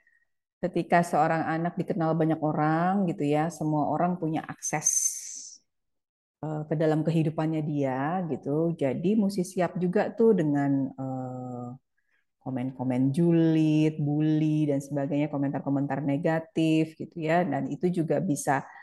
ketika 0.58 1.06
seorang 1.06 1.46
anak 1.46 1.78
dikenal 1.78 2.18
banyak 2.18 2.40
orang 2.42 3.06
gitu 3.06 3.28
ya, 3.28 3.54
semua 3.54 3.92
orang 3.94 4.18
punya 4.18 4.42
akses 4.42 4.90
uh, 6.42 6.66
ke 6.66 6.74
dalam 6.74 7.06
kehidupannya 7.06 7.62
dia 7.62 8.26
gitu. 8.26 8.74
Jadi 8.74 9.14
mesti 9.14 9.46
siap 9.46 9.78
juga 9.78 10.10
tuh 10.10 10.34
dengan 10.34 10.90
uh, 10.98 11.70
komen-komen 12.42 13.14
julid, 13.14 14.02
bully 14.02 14.74
dan 14.74 14.82
sebagainya, 14.82 15.30
komentar-komentar 15.30 16.02
negatif 16.02 16.98
gitu 16.98 17.22
ya. 17.22 17.46
Dan 17.46 17.70
itu 17.70 17.86
juga 17.94 18.18
bisa 18.18 18.66
Eh, 18.66 18.83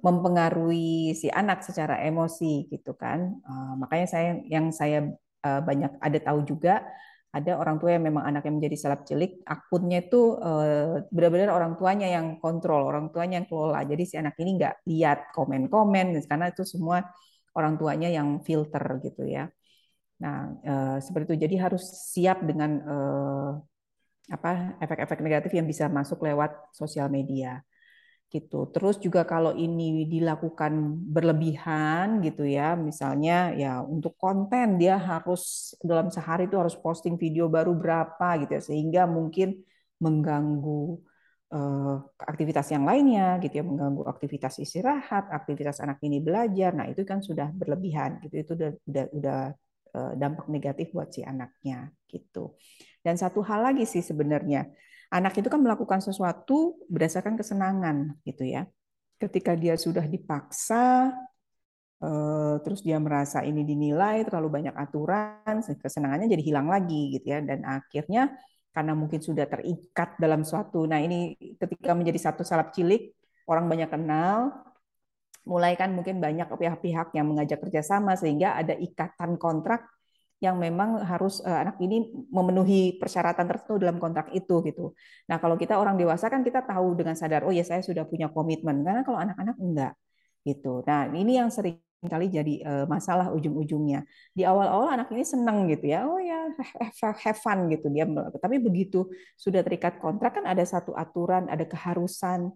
mempengaruhi 0.00 1.18
si 1.18 1.26
anak 1.26 1.66
secara 1.66 1.98
emosi 2.06 2.70
gitu 2.70 2.94
kan. 2.94 3.42
Uh, 3.42 3.74
makanya 3.74 4.06
saya 4.06 4.38
yang 4.46 4.70
saya 4.70 5.10
uh, 5.42 5.60
banyak 5.60 5.98
ada 5.98 6.18
tahu 6.22 6.46
juga 6.46 6.86
ada 7.30 7.58
orang 7.62 7.78
tua 7.78 7.94
yang 7.94 8.06
memang 8.06 8.26
anaknya 8.26 8.52
menjadi 8.58 8.76
salap 8.78 9.06
cilik, 9.06 9.46
akunnya 9.46 10.02
itu 10.02 10.34
benar-benar 11.14 11.54
orang 11.54 11.78
tuanya 11.78 12.10
yang 12.10 12.42
kontrol, 12.42 12.82
orang 12.82 13.14
tuanya 13.14 13.38
yang 13.38 13.46
kelola. 13.46 13.86
Jadi 13.86 14.02
si 14.02 14.14
anak 14.18 14.34
ini 14.42 14.58
nggak 14.58 14.82
lihat 14.90 15.30
komen-komen 15.30 16.18
karena 16.26 16.50
itu 16.50 16.66
semua 16.66 17.06
orang 17.54 17.78
tuanya 17.78 18.10
yang 18.10 18.42
filter 18.42 18.82
gitu 18.98 19.30
ya. 19.30 19.46
Nah, 20.18 20.58
seperti 20.98 21.38
itu. 21.38 21.46
Jadi 21.46 21.54
harus 21.62 21.86
siap 22.10 22.42
dengan 22.42 22.82
apa 24.26 24.74
efek-efek 24.82 25.22
negatif 25.22 25.54
yang 25.54 25.70
bisa 25.70 25.86
masuk 25.86 26.26
lewat 26.26 26.50
sosial 26.74 27.06
media 27.14 27.62
gitu. 28.30 28.70
Terus 28.70 28.96
juga 29.02 29.26
kalau 29.26 29.50
ini 29.58 30.06
dilakukan 30.06 30.70
berlebihan 31.10 32.22
gitu 32.22 32.46
ya, 32.46 32.78
misalnya 32.78 33.50
ya 33.58 33.82
untuk 33.82 34.14
konten 34.14 34.78
dia 34.78 34.94
harus 34.96 35.74
dalam 35.82 36.14
sehari 36.14 36.46
itu 36.46 36.54
harus 36.54 36.78
posting 36.78 37.18
video 37.18 37.50
baru 37.50 37.74
berapa 37.74 38.28
gitu 38.46 38.52
ya, 38.54 38.62
sehingga 38.62 39.02
mungkin 39.10 39.58
mengganggu 39.98 40.82
uh, 41.50 41.96
aktivitas 42.22 42.70
yang 42.70 42.86
lainnya 42.86 43.42
gitu 43.42 43.60
ya, 43.60 43.64
mengganggu 43.66 44.06
aktivitas 44.06 44.62
istirahat, 44.62 45.26
aktivitas 45.34 45.82
anak 45.82 45.98
ini 46.06 46.22
belajar. 46.22 46.70
Nah, 46.70 46.86
itu 46.86 47.02
kan 47.02 47.18
sudah 47.20 47.50
berlebihan 47.50 48.22
gitu. 48.22 48.34
Itu 48.46 48.52
udah 48.54 48.70
udah, 48.86 49.04
udah 49.10 49.40
uh, 49.98 50.12
dampak 50.14 50.46
negatif 50.46 50.94
buat 50.94 51.10
si 51.10 51.26
anaknya 51.26 51.90
gitu. 52.06 52.54
Dan 53.02 53.18
satu 53.18 53.42
hal 53.42 53.66
lagi 53.74 53.84
sih 53.90 54.06
sebenarnya 54.06 54.70
anak 55.10 55.34
itu 55.42 55.48
kan 55.50 55.60
melakukan 55.60 56.00
sesuatu 56.00 56.78
berdasarkan 56.86 57.34
kesenangan 57.34 58.18
gitu 58.22 58.46
ya. 58.46 58.66
Ketika 59.20 59.52
dia 59.58 59.76
sudah 59.76 60.06
dipaksa 60.06 61.12
eh, 62.00 62.54
terus 62.64 62.80
dia 62.80 62.96
merasa 62.96 63.44
ini 63.44 63.66
dinilai 63.66 64.24
terlalu 64.24 64.48
banyak 64.62 64.74
aturan, 64.74 65.60
kesenangannya 65.60 66.30
jadi 66.30 66.42
hilang 66.46 66.68
lagi 66.70 67.18
gitu 67.18 67.26
ya 67.36 67.38
dan 67.44 67.66
akhirnya 67.66 68.32
karena 68.70 68.94
mungkin 68.94 69.18
sudah 69.18 69.50
terikat 69.50 70.14
dalam 70.22 70.46
suatu. 70.46 70.86
Nah, 70.86 71.02
ini 71.02 71.34
ketika 71.58 71.90
menjadi 71.90 72.30
satu 72.30 72.46
salap 72.46 72.70
cilik, 72.70 73.10
orang 73.50 73.66
banyak 73.66 73.90
kenal, 73.90 74.62
mulai 75.42 75.74
kan 75.74 75.90
mungkin 75.90 76.22
banyak 76.22 76.46
pihak-pihak 76.46 77.10
yang 77.18 77.26
mengajak 77.26 77.58
kerjasama 77.58 78.14
sehingga 78.14 78.54
ada 78.54 78.78
ikatan 78.78 79.34
kontrak 79.42 79.82
yang 80.40 80.56
memang 80.56 81.04
harus 81.04 81.44
uh, 81.44 81.60
anak 81.62 81.76
ini 81.84 82.08
memenuhi 82.32 82.96
persyaratan 82.96 83.44
tertentu 83.44 83.76
dalam 83.76 84.00
kontrak 84.00 84.32
itu 84.32 84.64
gitu. 84.64 84.96
Nah, 85.28 85.36
kalau 85.36 85.60
kita 85.60 85.76
orang 85.76 86.00
dewasa 86.00 86.32
kan 86.32 86.40
kita 86.40 86.64
tahu 86.64 86.96
dengan 86.96 87.12
sadar 87.12 87.44
oh 87.44 87.52
ya 87.52 87.60
saya 87.60 87.84
sudah 87.84 88.08
punya 88.08 88.32
komitmen. 88.32 88.80
Karena 88.80 89.04
kalau 89.04 89.20
anak-anak 89.20 89.56
enggak 89.60 89.92
gitu. 90.48 90.80
Nah, 90.88 91.12
ini 91.12 91.36
yang 91.36 91.52
sering 91.52 91.76
kali 92.00 92.32
jadi 92.32 92.54
uh, 92.64 92.84
masalah 92.88 93.28
ujung-ujungnya. 93.36 94.08
Di 94.32 94.48
awal-awal 94.48 94.96
anak 94.96 95.12
ini 95.12 95.20
senang 95.28 95.68
gitu 95.68 95.92
ya. 95.92 96.08
Oh 96.08 96.16
ya 96.16 96.48
have 96.96 97.36
fun 97.36 97.68
gitu 97.68 97.92
dia. 97.92 98.08
Tapi 98.40 98.56
begitu 98.56 99.12
sudah 99.36 99.60
terikat 99.60 100.00
kontrak 100.00 100.40
kan 100.40 100.48
ada 100.48 100.64
satu 100.64 100.96
aturan, 100.96 101.52
ada 101.52 101.68
keharusan 101.68 102.48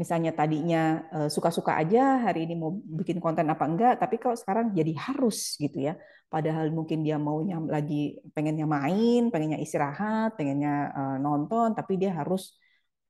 misalnya 0.00 0.30
tadinya 0.38 0.78
eh, 1.14 1.28
suka-suka 1.34 1.72
aja 1.82 2.22
hari 2.26 2.46
ini 2.46 2.54
mau 2.62 2.70
bikin 2.98 3.18
konten 3.24 3.46
apa 3.50 3.64
enggak 3.70 3.94
tapi 4.02 4.16
kalau 4.22 4.36
sekarang 4.38 4.66
jadi 4.78 4.92
harus 5.06 5.58
gitu 5.58 5.78
ya. 5.88 5.94
Padahal 6.32 6.66
mungkin 6.76 6.98
dia 7.06 7.16
maunya 7.18 7.56
lagi 7.74 7.94
pengennya 8.34 8.66
main 8.76 9.20
pengennya 9.32 9.58
istirahat 9.64 10.38
pengennya 10.38 10.72
eh, 10.98 11.16
nonton 11.24 11.68
tapi 11.78 11.92
dia 12.00 12.10
harus 12.14 12.42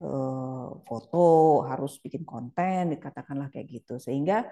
eh, 0.02 0.68
foto 0.88 1.18
harus 1.70 1.92
bikin 2.04 2.22
konten 2.24 2.96
dikatakanlah 2.96 3.48
kayak 3.52 3.66
gitu. 3.68 4.00
Sehingga 4.00 4.48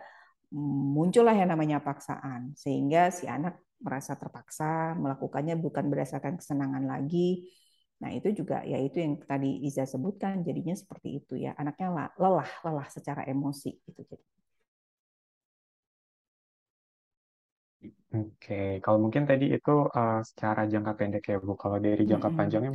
mm, 0.52 0.83
muncullah 0.97 1.35
yang 1.40 1.49
namanya 1.52 1.78
paksaan. 1.81 2.52
Sehingga 2.62 3.09
si 3.16 3.25
anak 3.26 3.55
merasa 3.81 4.12
terpaksa 4.16 4.97
melakukannya 4.97 5.55
bukan 5.61 5.85
berdasarkan 5.93 6.40
kesenangan 6.40 6.85
lagi 6.88 7.45
Nah, 7.97 8.11
itu 8.12 8.29
juga 8.45 8.61
ya 8.61 8.76
itu 8.76 9.00
yang 9.00 9.17
tadi 9.25 9.65
Iza 9.65 9.88
sebutkan 9.88 10.45
jadinya 10.45 10.76
seperti 10.76 11.09
itu 11.25 11.35
ya. 11.41 11.57
Anaknya 11.57 12.12
lelah, 12.21 12.50
lelah 12.65 12.88
secara 12.93 13.25
emosi 13.25 13.71
gitu 13.88 14.00
jadi. 14.05 14.25
Oke, 18.17 18.81
kalau 18.81 18.99
mungkin 19.03 19.29
tadi 19.29 19.53
itu 19.53 19.75
uh, 19.93 20.21
secara 20.25 20.65
jangka 20.65 20.93
pendek 20.97 21.25
ya 21.29 21.37
Bu. 21.37 21.53
Kalau 21.59 21.76
dari 21.76 22.05
jangka 22.09 22.31
hmm. 22.33 22.38
panjangnya 22.38 22.71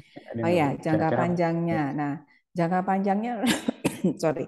Oh 0.46 0.52
ya, 0.52 0.68
jangka 0.78 1.08
kira 1.08 1.10
-kira 1.10 1.22
panjangnya. 1.22 1.82
Nah, 1.98 2.14
jangka 2.58 2.80
panjangnya 2.86 3.32
sorry. 4.22 4.46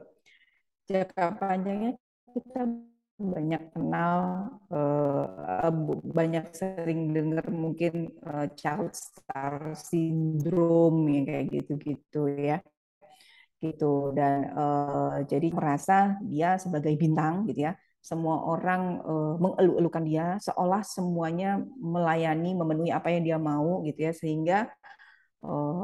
Jangka 0.89 1.25
panjangnya 1.39 1.91
kita 2.33 2.61
banyak 3.19 3.71
kenal, 3.71 4.49
uh, 4.73 5.69
banyak 6.01 6.49
sering 6.51 7.13
dengar 7.13 7.45
mungkin 7.53 8.09
uh, 8.25 8.49
child 8.57 8.91
star 8.91 9.77
syndrome 9.77 11.07
yang 11.07 11.25
kayak 11.29 11.45
gitu-gitu 11.53 12.27
ya, 12.33 12.57
gitu 13.63 14.11
dan 14.11 14.51
uh, 14.57 15.23
jadi 15.23 15.47
merasa 15.53 16.17
dia 16.25 16.57
sebagai 16.59 16.91
bintang 16.99 17.47
gitu 17.47 17.69
ya, 17.69 17.77
semua 18.03 18.43
orang 18.43 18.99
uh, 19.07 19.39
mengeluh-elukan 19.39 20.03
dia 20.03 20.25
seolah 20.43 20.83
semuanya 20.83 21.63
melayani 21.79 22.51
memenuhi 22.51 22.91
apa 22.91 23.07
yang 23.15 23.23
dia 23.23 23.37
mau 23.39 23.79
gitu 23.87 24.03
ya. 24.03 24.11
Sehingga 24.11 24.67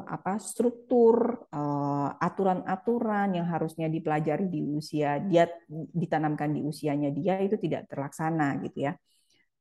apa 0.07 0.39
struktur 0.39 1.35
uh, 1.51 2.09
aturan-aturan 2.15 3.35
yang 3.35 3.47
harusnya 3.51 3.91
dipelajari 3.91 4.47
di 4.47 4.63
usia 4.63 5.19
dia 5.19 5.51
ditanamkan 5.91 6.55
di 6.55 6.63
usianya 6.63 7.11
dia 7.11 7.43
itu 7.43 7.59
tidak 7.59 7.91
terlaksana 7.91 8.55
gitu 8.63 8.87
ya. 8.87 8.93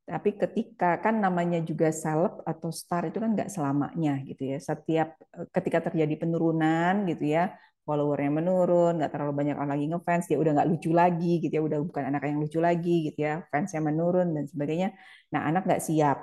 Tapi 0.09 0.41
ketika 0.41 1.03
kan 1.05 1.21
namanya 1.21 1.61
juga 1.61 1.93
seleb 1.93 2.41
atau 2.49 2.73
star 2.73 3.13
itu 3.13 3.21
kan 3.21 3.37
nggak 3.37 3.53
selamanya 3.53 4.23
gitu 4.25 4.43
ya. 4.55 4.57
Setiap 4.57 5.09
eh, 5.37 5.47
ketika 5.53 5.91
terjadi 5.91 6.15
penurunan 6.17 7.05
gitu 7.11 7.29
ya, 7.29 7.53
followernya 7.85 8.33
menurun, 8.33 8.97
nggak 9.03 9.13
terlalu 9.13 9.33
banyak 9.37 9.57
orang 9.61 9.73
lagi 9.77 9.87
ngefans, 9.93 10.25
dia 10.31 10.39
udah 10.41 10.53
nggak 10.57 10.69
lucu 10.73 10.91
lagi 10.97 11.33
gitu 11.45 11.53
ya, 11.61 11.63
udah 11.69 11.79
bukan 11.85 12.05
anak 12.09 12.23
yang 12.25 12.41
lucu 12.41 12.57
lagi 12.57 13.13
gitu 13.13 13.19
ya, 13.21 13.45
fansnya 13.53 13.81
menurun 13.85 14.33
dan 14.33 14.45
sebagainya. 14.49 14.89
Nah 15.35 15.41
anak 15.45 15.69
nggak 15.69 15.83
siap. 15.85 16.19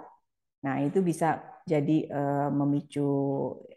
Nah 0.65 0.81
itu 0.81 1.05
bisa 1.05 1.54
jadi 1.65 1.97
uh, 2.13 2.49
memicu 2.53 3.01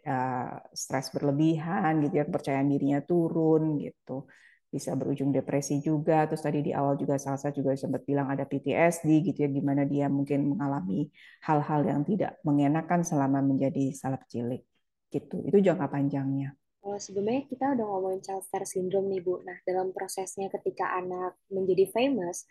uh, 0.05 0.49
stres 0.71 1.09
berlebihan 1.09 2.05
gitu 2.05 2.21
ya, 2.21 2.25
kepercayaan 2.29 2.69
dirinya 2.69 2.99
turun 3.01 3.81
gitu 3.81 4.29
bisa 4.69 4.93
berujung 4.93 5.33
depresi 5.33 5.81
juga. 5.81 6.29
Terus 6.29 6.45
tadi 6.45 6.61
di 6.61 6.71
awal 6.71 6.95
juga 6.95 7.17
Salsa 7.17 7.49
juga 7.49 7.73
sempat 7.73 8.05
bilang 8.05 8.29
ada 8.29 8.45
PTSD 8.45 9.25
gitu 9.33 9.37
ya, 9.41 9.49
gimana 9.49 9.83
dia 9.89 10.05
mungkin 10.07 10.53
mengalami 10.55 11.09
hal-hal 11.43 11.81
yang 11.81 12.01
tidak 12.05 12.37
mengenakan 12.45 13.01
selama 13.01 13.41
menjadi 13.41 13.89
salep 13.97 14.21
cilik 14.29 14.61
gitu. 15.09 15.41
Itu 15.41 15.57
jangka 15.57 15.89
panjangnya. 15.89 16.53
Oh, 16.79 16.95
sebelumnya 16.95 17.43
kita 17.43 17.75
udah 17.75 17.85
ngomongin 17.85 18.21
child 18.23 18.45
star 18.47 18.63
syndrome 18.63 19.11
nih 19.11 19.19
Bu. 19.19 19.43
Nah, 19.43 19.57
dalam 19.67 19.91
prosesnya 19.91 20.47
ketika 20.47 20.95
anak 20.95 21.35
menjadi 21.51 21.91
famous, 21.91 22.47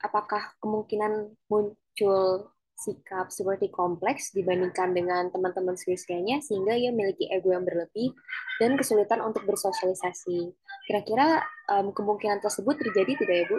apakah 0.00 0.56
kemungkinan 0.64 1.36
muncul 1.50 2.48
sikap 2.80 3.28
seperti 3.28 3.68
kompleks 3.68 4.32
dibandingkan 4.32 4.96
dengan 4.96 5.28
teman-teman 5.28 5.76
seusianya 5.76 6.40
sehingga 6.40 6.72
ia 6.72 6.88
memiliki 6.88 7.28
ego 7.28 7.52
yang 7.52 7.68
berlebih 7.68 8.16
dan 8.56 8.80
kesulitan 8.80 9.20
untuk 9.20 9.44
bersosialisasi. 9.44 10.48
Kira-kira 10.88 11.44
um, 11.68 11.92
kemungkinan 11.92 12.40
tersebut 12.40 12.80
terjadi 12.80 13.20
tidak 13.20 13.36
ya 13.36 13.46
Bu? 13.52 13.58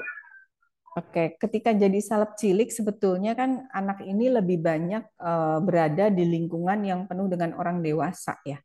Oke, 0.92 1.40
ketika 1.40 1.72
jadi 1.72 2.04
salep 2.04 2.36
cilik 2.36 2.68
sebetulnya 2.68 3.32
kan 3.32 3.64
anak 3.72 4.04
ini 4.04 4.28
lebih 4.28 4.60
banyak 4.60 5.08
uh, 5.24 5.64
berada 5.64 6.12
di 6.12 6.28
lingkungan 6.28 6.84
yang 6.84 7.08
penuh 7.08 7.32
dengan 7.32 7.56
orang 7.56 7.80
dewasa 7.80 8.36
ya, 8.44 8.60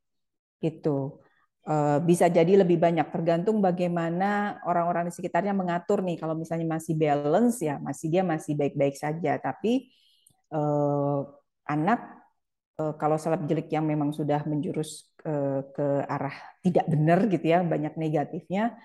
gitu. 0.58 1.22
Uh, 1.66 1.98
bisa 2.02 2.26
jadi 2.26 2.62
lebih 2.62 2.78
banyak 2.78 3.10
tergantung 3.10 3.62
bagaimana 3.62 4.58
orang-orang 4.66 5.10
di 5.10 5.14
sekitarnya 5.14 5.54
mengatur 5.54 6.02
nih. 6.02 6.18
Kalau 6.18 6.34
misalnya 6.34 6.66
masih 6.66 6.98
balance 6.98 7.62
ya, 7.62 7.78
masih 7.78 8.06
dia 8.10 8.22
masih 8.26 8.58
baik-baik 8.58 8.98
saja. 8.98 9.38
Tapi 9.38 9.86
uh, 10.52 11.20
anak 11.66 12.00
uh, 12.78 12.94
kalau 13.00 13.16
salep 13.16 13.46
cilik 13.48 13.70
yang 13.70 13.86
memang 13.88 14.14
sudah 14.14 14.42
menjurus 14.46 15.10
uh, 15.26 15.64
ke 15.74 15.86
arah 16.06 16.36
tidak 16.62 16.86
benar 16.90 17.18
gitu 17.30 17.46
ya, 17.46 17.64
banyak 17.64 17.94
negatifnya 17.98 18.76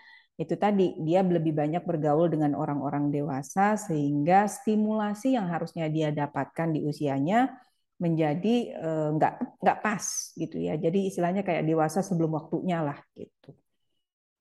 itu 0.41 0.58
tadi 0.58 0.98
dia 1.06 1.22
lebih 1.22 1.53
banyak 1.53 1.86
bergaul 1.86 2.25
dengan 2.25 2.58
orang-orang 2.58 3.13
dewasa 3.13 3.77
sehingga 3.77 4.50
stimulasi 4.50 5.38
yang 5.38 5.46
harusnya 5.46 5.86
dia 5.86 6.10
dapatkan 6.10 6.74
di 6.74 6.82
usianya 6.82 7.53
menjadi 8.01 8.56
eh, 8.74 9.10
nggak 9.13 9.62
nggak 9.62 9.77
pas 9.86 10.06
gitu 10.34 10.58
ya. 10.58 10.74
Jadi 10.82 11.13
istilahnya 11.13 11.46
kayak 11.46 11.62
dewasa 11.62 12.01
sebelum 12.01 12.34
waktunya 12.34 12.82
lah 12.82 12.98
gitu. 13.13 13.53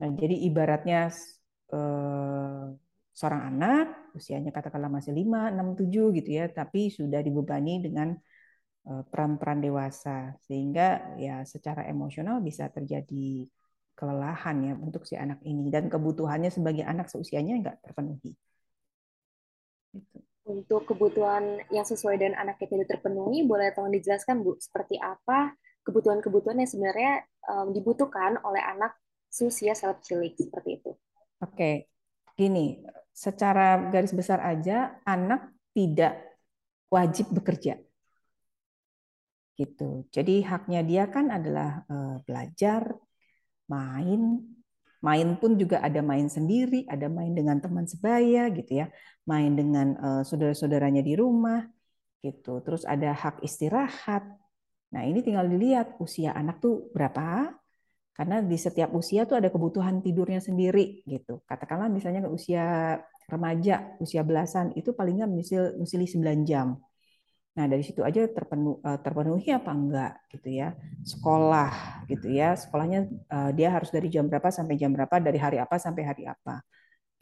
Nah 0.00 0.08
jadi 0.16 0.36
ibaratnya 0.48 1.12
eh, 1.68 2.64
seorang 3.12 3.42
anak 3.52 3.99
usianya 4.16 4.50
katakanlah 4.50 4.90
masih 4.90 5.12
5, 5.14 5.52
6, 5.54 5.78
7 5.78 6.16
gitu 6.18 6.30
ya 6.30 6.44
tapi 6.50 6.90
sudah 6.90 7.20
dibebani 7.22 7.82
dengan 7.84 8.08
eh, 8.88 9.02
peran-peran 9.10 9.58
dewasa 9.62 10.34
sehingga 10.44 11.16
ya 11.20 11.44
secara 11.44 11.86
emosional 11.86 12.42
bisa 12.42 12.68
terjadi 12.68 13.48
kelelahan 14.00 14.56
ya 14.64 14.72
untuk 14.80 15.04
si 15.04 15.12
anak 15.12 15.44
ini 15.44 15.68
dan 15.68 15.92
kebutuhannya 15.92 16.48
sebagai 16.48 16.88
anak 16.88 17.12
seusianya 17.12 17.60
nggak 17.60 17.76
terpenuhi. 17.84 18.32
Gitu. 19.92 20.18
Untuk 20.48 20.88
kebutuhan 20.88 21.60
yang 21.68 21.84
sesuai 21.84 22.16
dengan 22.16 22.40
anak 22.40 22.56
yang 22.64 22.80
tidak 22.80 22.96
terpenuhi, 22.96 23.44
boleh 23.44 23.76
tolong 23.76 23.92
dijelaskan 23.92 24.40
Bu, 24.40 24.56
seperti 24.56 24.96
apa 24.96 25.52
kebutuhan-kebutuhan 25.84 26.64
yang 26.64 26.70
sebenarnya 26.70 27.12
um, 27.44 27.76
dibutuhkan 27.76 28.40
oleh 28.40 28.64
anak 28.64 28.96
seusia 29.28 29.76
self 29.76 30.00
cilik 30.00 30.32
seperti 30.34 30.80
itu? 30.80 30.90
Oke, 31.44 31.92
gini, 32.34 32.80
secara 33.24 33.92
garis 33.92 34.16
besar 34.16 34.40
aja 34.40 34.96
anak 35.04 35.52
tidak 35.76 36.12
wajib 36.88 37.28
bekerja 37.36 37.76
gitu. 39.60 40.08
Jadi 40.08 40.40
haknya 40.40 40.80
dia 40.80 41.04
kan 41.12 41.28
adalah 41.28 41.84
uh, 41.84 42.16
belajar, 42.24 42.96
main 43.68 44.40
main 45.00 45.28
pun 45.40 45.56
juga 45.56 45.80
ada 45.80 46.00
main 46.04 46.28
sendiri, 46.28 46.84
ada 46.88 47.08
main 47.08 47.32
dengan 47.32 47.56
teman 47.60 47.84
sebaya 47.88 48.48
gitu 48.52 48.84
ya, 48.84 48.86
main 49.28 49.52
dengan 49.52 49.96
uh, 50.00 50.22
saudara-saudaranya 50.24 51.04
di 51.04 51.12
rumah 51.16 51.64
gitu. 52.24 52.60
Terus 52.64 52.84
ada 52.88 53.12
hak 53.12 53.44
istirahat. 53.44 54.24
Nah, 54.92 55.02
ini 55.08 55.20
tinggal 55.24 55.48
dilihat 55.48 55.96
usia 56.00 56.32
anak 56.36 56.60
tuh 56.64 56.88
berapa. 56.92 57.52
Karena 58.16 58.44
di 58.44 58.58
setiap 58.60 58.92
usia 58.92 59.24
tuh 59.24 59.40
ada 59.40 59.48
kebutuhan 59.48 60.04
tidurnya 60.04 60.44
sendiri 60.44 61.00
gitu. 61.08 61.40
Katakanlah 61.48 61.88
misalnya 61.88 62.28
usia 62.28 63.00
remaja, 63.32 63.74
usia 64.02 64.22
belasan 64.26 64.66
itu 64.78 64.90
paling 64.98 65.14
nggak 65.22 65.30
mesti 65.80 66.06
9 66.12 66.40
jam. 66.50 66.68
Nah, 67.56 67.66
dari 67.66 67.82
situ 67.82 68.00
aja 68.08 68.20
terpenuh, 68.30 68.78
eh, 68.88 68.98
terpenuhi 69.04 69.48
apa 69.58 69.70
enggak 69.74 70.12
gitu 70.32 70.48
ya. 70.60 70.68
Sekolah 71.02 71.70
gitu 72.10 72.26
ya. 72.30 72.54
Sekolahnya 72.54 72.98
eh, 73.34 73.50
dia 73.58 73.68
harus 73.74 73.90
dari 73.90 74.06
jam 74.14 74.24
berapa 74.30 74.48
sampai 74.54 74.74
jam 74.80 74.90
berapa, 74.94 75.16
dari 75.18 75.38
hari 75.44 75.56
apa 75.58 75.76
sampai 75.76 76.02
hari 76.06 76.22
apa. 76.30 76.62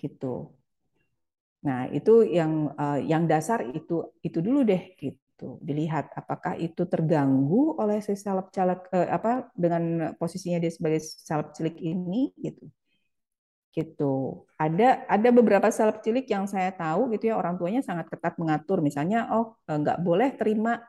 Gitu. 0.01 0.53
Nah, 1.67 1.81
itu 1.97 2.13
yang 2.39 2.53
eh, 2.79 2.99
yang 3.11 3.23
dasar 3.33 3.59
itu 3.79 3.95
itu 4.27 4.39
dulu 4.47 4.59
deh 4.71 4.83
gitu. 5.03 5.59
Dilihat 5.69 6.05
apakah 6.21 6.55
itu 6.59 6.83
terganggu 6.93 7.79
oleh 7.83 7.99
si 8.07 8.15
salep 8.19 8.47
caleg 8.57 8.81
apa 9.17 9.51
dengan 9.63 9.83
posisinya 10.21 10.59
dia 10.63 10.73
sebagai 10.77 11.01
salep 11.03 11.55
cilik 11.57 11.77
ini 11.79 12.35
gitu 12.47 12.67
gitu. 13.79 14.43
Ada 14.59 15.07
ada 15.07 15.29
beberapa 15.39 15.69
salep 15.71 16.03
cilik 16.05 16.27
yang 16.35 16.45
saya 16.51 16.71
tahu 16.75 17.01
gitu 17.15 17.31
ya 17.31 17.35
orang 17.41 17.55
tuanya 17.61 17.81
sangat 17.89 18.07
ketat 18.11 18.35
mengatur 18.43 18.79
misalnya 18.83 19.19
oh 19.35 19.55
eh, 19.71 19.79
nggak 19.83 19.99
boleh 20.07 20.29
terima 20.41 20.83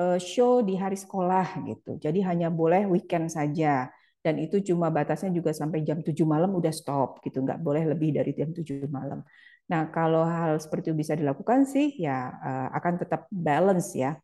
eh, 0.00 0.18
show 0.32 0.64
di 0.64 0.74
hari 0.82 0.96
sekolah 0.96 1.46
gitu. 1.68 1.90
Jadi 2.04 2.18
hanya 2.28 2.48
boleh 2.48 2.88
weekend 2.88 3.28
saja 3.28 3.92
dan 4.24 4.34
itu 4.44 4.60
cuma 4.68 4.92
batasnya 4.92 5.30
juga 5.32 5.50
sampai 5.56 5.80
jam 5.88 6.04
7 6.04 6.28
malam 6.28 6.52
udah 6.52 6.72
stop 6.76 7.24
gitu, 7.24 7.40
nggak 7.40 7.60
boleh 7.64 7.88
lebih 7.88 8.10
dari 8.20 8.32
jam 8.36 8.52
7 8.52 8.84
malam. 8.92 9.24
Nah, 9.70 9.82
kalau 9.94 10.26
hal 10.26 10.60
seperti 10.60 10.92
itu 10.92 10.96
bisa 10.98 11.14
dilakukan 11.16 11.64
sih 11.64 11.94
ya 11.96 12.32
eh, 12.48 12.68
akan 12.76 12.94
tetap 13.00 13.20
balance 13.32 13.96
ya. 13.96 14.16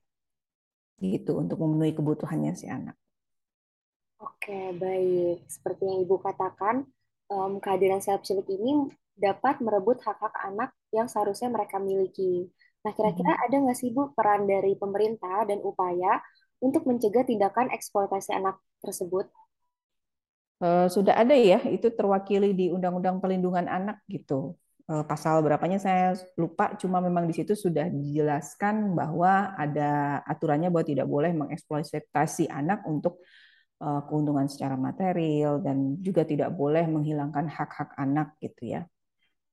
Gitu 0.97 1.33
untuk 1.37 1.61
memenuhi 1.61 1.93
kebutuhannya 1.97 2.53
si 2.57 2.67
anak. 2.69 2.97
Oke, 4.17 4.73
baik. 4.81 5.45
Seperti 5.45 5.83
yang 5.85 5.99
Ibu 6.09 6.17
katakan, 6.25 6.89
um, 7.31 7.59
kehadiran 7.59 8.03
self 8.03 8.23
cilik 8.23 8.47
ini 8.51 8.91
dapat 9.17 9.65
merebut 9.65 9.99
hak-hak 10.05 10.35
anak 10.45 10.71
yang 10.93 11.09
seharusnya 11.09 11.49
mereka 11.49 11.81
miliki. 11.81 12.47
Nah, 12.85 12.93
kira-kira 12.95 13.35
hmm. 13.35 13.45
ada 13.49 13.57
nggak 13.67 13.79
sih 13.79 13.91
Bu 13.91 14.12
peran 14.12 14.47
dari 14.47 14.77
pemerintah 14.79 15.49
dan 15.49 15.59
upaya 15.65 16.21
untuk 16.62 16.87
mencegah 16.87 17.27
tindakan 17.27 17.73
eksploitasi 17.73 18.31
anak 18.37 18.61
tersebut? 18.85 19.27
Uh, 20.57 20.89
sudah 20.89 21.19
ada 21.19 21.37
ya, 21.37 21.61
itu 21.69 21.93
terwakili 21.93 22.57
di 22.57 22.73
Undang-Undang 22.73 23.21
Perlindungan 23.21 23.69
Anak 23.69 24.01
gitu. 24.09 24.57
Uh, 24.87 25.03
pasal 25.03 25.43
berapanya 25.43 25.83
saya 25.83 26.15
lupa, 26.39 26.79
cuma 26.79 27.03
memang 27.03 27.27
di 27.27 27.35
situ 27.35 27.59
sudah 27.59 27.91
dijelaskan 27.91 28.95
bahwa 28.95 29.53
ada 29.59 30.23
aturannya 30.25 30.71
bahwa 30.71 30.87
tidak 30.87 31.11
boleh 31.11 31.35
mengeksploitasi 31.35 32.47
anak 32.49 32.87
untuk 32.87 33.19
keuntungan 33.81 34.49
secara 34.49 34.75
material 34.75 35.61
dan 35.61 36.01
juga 36.01 36.25
tidak 36.25 36.53
boleh 36.57 36.89
menghilangkan 36.89 37.45
hak-hak 37.45 37.93
anak 38.01 38.33
gitu 38.41 38.73
ya. 38.73 38.83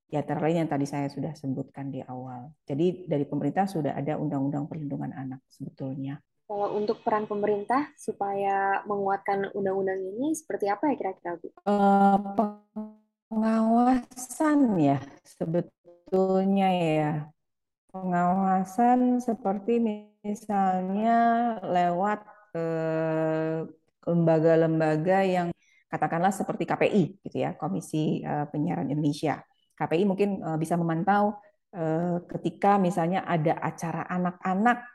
Ya 0.07 0.21
terlain 0.21 0.63
yang 0.63 0.69
tadi 0.69 0.85
saya 0.85 1.09
sudah 1.09 1.33
sebutkan 1.33 1.89
di 1.89 1.99
awal. 2.05 2.53
Jadi 2.69 3.09
dari 3.09 3.25
pemerintah 3.25 3.65
sudah 3.65 3.97
ada 3.97 4.15
undang-undang 4.15 4.69
perlindungan 4.69 5.11
anak 5.11 5.41
sebetulnya. 5.49 6.21
Kalau 6.45 6.77
untuk 6.77 7.01
peran 7.01 7.25
pemerintah 7.25 7.89
supaya 7.97 8.85
menguatkan 8.85 9.49
undang-undang 9.57 9.97
ini 9.97 10.37
seperti 10.37 10.69
apa 10.69 10.93
ya 10.93 10.95
kira-kira 11.01 11.33
Bu? 11.41 11.49
Uh, 11.65 12.19
pengawasan 13.33 14.77
ya 14.77 15.01
sebetulnya 15.25 16.69
ya. 16.69 17.11
Pengawasan 17.89 19.17
seperti 19.17 19.81
misalnya 20.21 21.17
lewat 21.61 22.25
eh, 22.57 23.65
lembaga-lembaga 24.07 25.23
yang 25.23 25.47
katakanlah 25.93 26.33
seperti 26.33 26.65
KPI 26.65 27.03
gitu 27.21 27.37
ya, 27.37 27.53
Komisi 27.53 28.25
uh, 28.25 28.49
Penyiaran 28.49 28.89
Indonesia. 28.89 29.37
KPI 29.77 30.03
mungkin 30.09 30.41
uh, 30.41 30.57
bisa 30.57 30.73
memantau 30.73 31.37
uh, 31.77 32.17
ketika 32.33 32.81
misalnya 32.81 33.21
ada 33.23 33.61
acara 33.61 34.09
anak-anak 34.09 34.89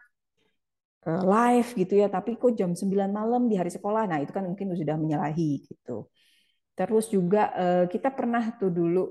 live 1.08 1.70
gitu 1.72 2.04
ya, 2.04 2.12
tapi 2.12 2.36
kok 2.36 2.52
jam 2.52 2.76
9 2.76 2.84
malam 3.08 3.48
di 3.48 3.56
hari 3.56 3.72
sekolah. 3.72 4.04
Nah, 4.04 4.20
itu 4.20 4.28
kan 4.28 4.44
mungkin 4.44 4.76
sudah 4.76 4.92
menyalahi 4.98 5.64
gitu. 5.64 6.04
Terus 6.76 7.08
juga 7.08 7.48
kita 7.88 8.12
pernah 8.12 8.52
tuh 8.60 8.68
dulu 8.68 9.08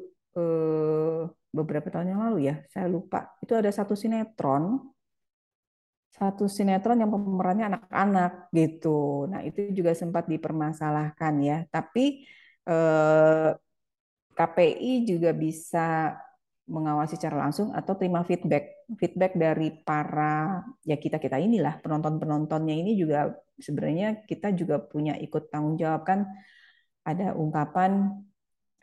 beberapa 1.50 1.90
tahun 1.90 2.14
yang 2.14 2.22
lalu 2.22 2.54
ya, 2.54 2.62
saya 2.70 2.86
lupa. 2.86 3.34
Itu 3.42 3.58
ada 3.58 3.74
satu 3.74 3.98
sinetron 3.98 4.78
satu 6.18 6.50
sinetron 6.50 6.98
yang 7.02 7.14
pemerannya 7.14 7.66
anak-anak 7.72 8.50
gitu. 8.50 9.30
Nah, 9.30 9.46
itu 9.46 9.70
juga 9.78 9.94
sempat 9.94 10.26
dipermasalahkan 10.26 11.34
ya. 11.46 11.58
Tapi 11.70 12.26
eh, 12.66 13.50
KPI 14.38 14.92
juga 15.10 15.32
bisa 15.34 16.14
mengawasi 16.68 17.16
secara 17.16 17.48
langsung 17.48 17.72
atau 17.72 17.96
terima 17.96 18.28
feedback 18.28 18.92
feedback 19.00 19.40
dari 19.40 19.72
para 19.88 20.60
ya 20.84 21.00
kita 21.00 21.16
kita 21.16 21.40
inilah 21.40 21.80
penonton 21.80 22.20
penontonnya 22.20 22.76
ini 22.76 23.00
juga 23.00 23.32
sebenarnya 23.56 24.28
kita 24.28 24.52
juga 24.52 24.84
punya 24.84 25.16
ikut 25.16 25.48
tanggung 25.48 25.80
jawab 25.80 26.04
kan 26.04 26.28
ada 27.08 27.32
ungkapan 27.40 28.20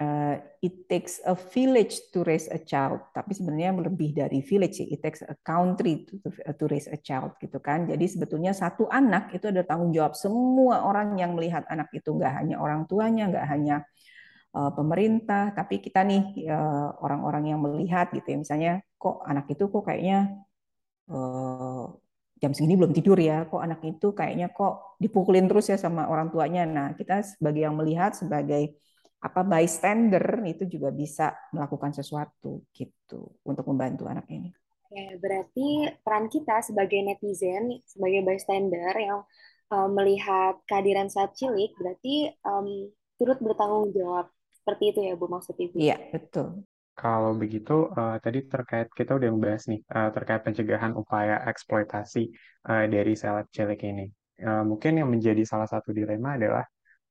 uh, 0.00 0.36
it 0.64 0.88
takes 0.90 1.20
a 1.26 1.36
village 1.36 2.10
to 2.10 2.24
raise 2.24 2.48
a 2.50 2.58
child. 2.62 3.02
Tapi 3.12 3.36
sebenarnya 3.36 3.76
lebih 3.76 4.16
dari 4.16 4.40
village 4.40 4.82
it 4.82 5.02
takes 5.04 5.20
a 5.26 5.36
country 5.44 6.08
to, 6.08 6.18
to 6.30 6.64
raise 6.70 6.88
a 6.88 6.98
child 6.98 7.36
gitu 7.38 7.60
kan. 7.60 7.84
Jadi 7.84 8.06
sebetulnya 8.08 8.56
satu 8.56 8.88
anak 8.90 9.34
itu 9.36 9.50
ada 9.50 9.66
tanggung 9.66 9.92
jawab 9.92 10.16
semua 10.16 10.86
orang 10.86 11.18
yang 11.18 11.36
melihat 11.36 11.66
anak 11.70 11.90
itu. 11.94 12.10
Nggak 12.14 12.32
hanya 12.42 12.56
orang 12.58 12.86
tuanya 12.90 13.30
nggak 13.30 13.46
hanya 13.50 13.76
Eh, 14.54 14.70
pemerintah, 14.78 15.50
tapi 15.50 15.82
kita 15.82 16.06
nih 16.06 16.46
eh, 16.46 16.88
orang-orang 17.02 17.50
yang 17.50 17.60
melihat 17.66 18.06
gitu 18.14 18.22
ya, 18.32 18.38
misalnya 18.38 18.72
kok 18.94 19.26
anak 19.26 19.50
itu 19.50 19.66
kok 19.66 19.82
kayaknya 19.82 20.46
uh, 21.10 21.84
jam 22.40 22.50
segini 22.54 22.78
belum 22.78 22.94
tidur 22.96 23.18
ya, 23.18 23.50
kok 23.50 23.60
anak 23.66 23.82
itu 23.82 24.06
kayaknya 24.14 24.46
kok 24.54 24.96
dipukulin 25.02 25.50
terus 25.50 25.66
ya 25.68 25.76
sama 25.76 26.06
orang 26.06 26.30
tuanya. 26.32 26.62
Nah, 26.70 26.88
kita 26.94 27.20
sebagai 27.26 27.66
yang 27.66 27.74
melihat 27.76 28.14
sebagai 28.14 28.78
apa 29.24 29.40
bystander 29.40 30.44
itu 30.44 30.68
juga 30.68 30.92
bisa 30.92 31.32
melakukan 31.48 31.96
sesuatu 31.96 32.68
gitu 32.76 33.32
untuk 33.48 33.64
membantu 33.72 34.04
anak 34.04 34.28
ini. 34.28 34.52
Oke, 34.84 35.16
berarti 35.16 35.68
peran 36.04 36.28
kita 36.28 36.60
sebagai 36.60 37.00
netizen, 37.00 37.80
sebagai 37.88 38.20
bystander 38.20 38.92
yang 39.00 39.24
um, 39.72 39.88
melihat 39.96 40.60
kehadiran 40.68 41.08
saat 41.08 41.32
cilik, 41.32 41.72
berarti 41.80 42.36
um, 42.44 42.92
turut 43.16 43.40
bertanggung 43.40 43.96
jawab 43.96 44.28
seperti 44.52 44.92
itu 44.92 45.00
ya 45.08 45.16
Bu 45.16 45.26
maksud 45.32 45.56
Ibu? 45.56 45.76
Iya, 45.80 45.96
betul. 46.12 46.62
Kalau 46.94 47.34
begitu, 47.34 47.90
uh, 47.90 48.22
tadi 48.22 48.46
terkait 48.46 48.86
kita 48.94 49.18
udah 49.18 49.28
membahas 49.34 49.66
nih 49.66 49.82
uh, 49.90 50.14
terkait 50.14 50.46
pencegahan 50.46 50.94
upaya 50.94 51.42
eksploitasi 51.48 52.30
uh, 52.70 52.86
dari 52.86 53.18
seleb 53.18 53.50
cilik 53.50 53.80
ini. 53.82 54.06
Uh, 54.38 54.62
mungkin 54.62 55.02
yang 55.02 55.10
menjadi 55.10 55.42
salah 55.42 55.66
satu 55.66 55.90
dilema 55.90 56.38
adalah 56.38 56.62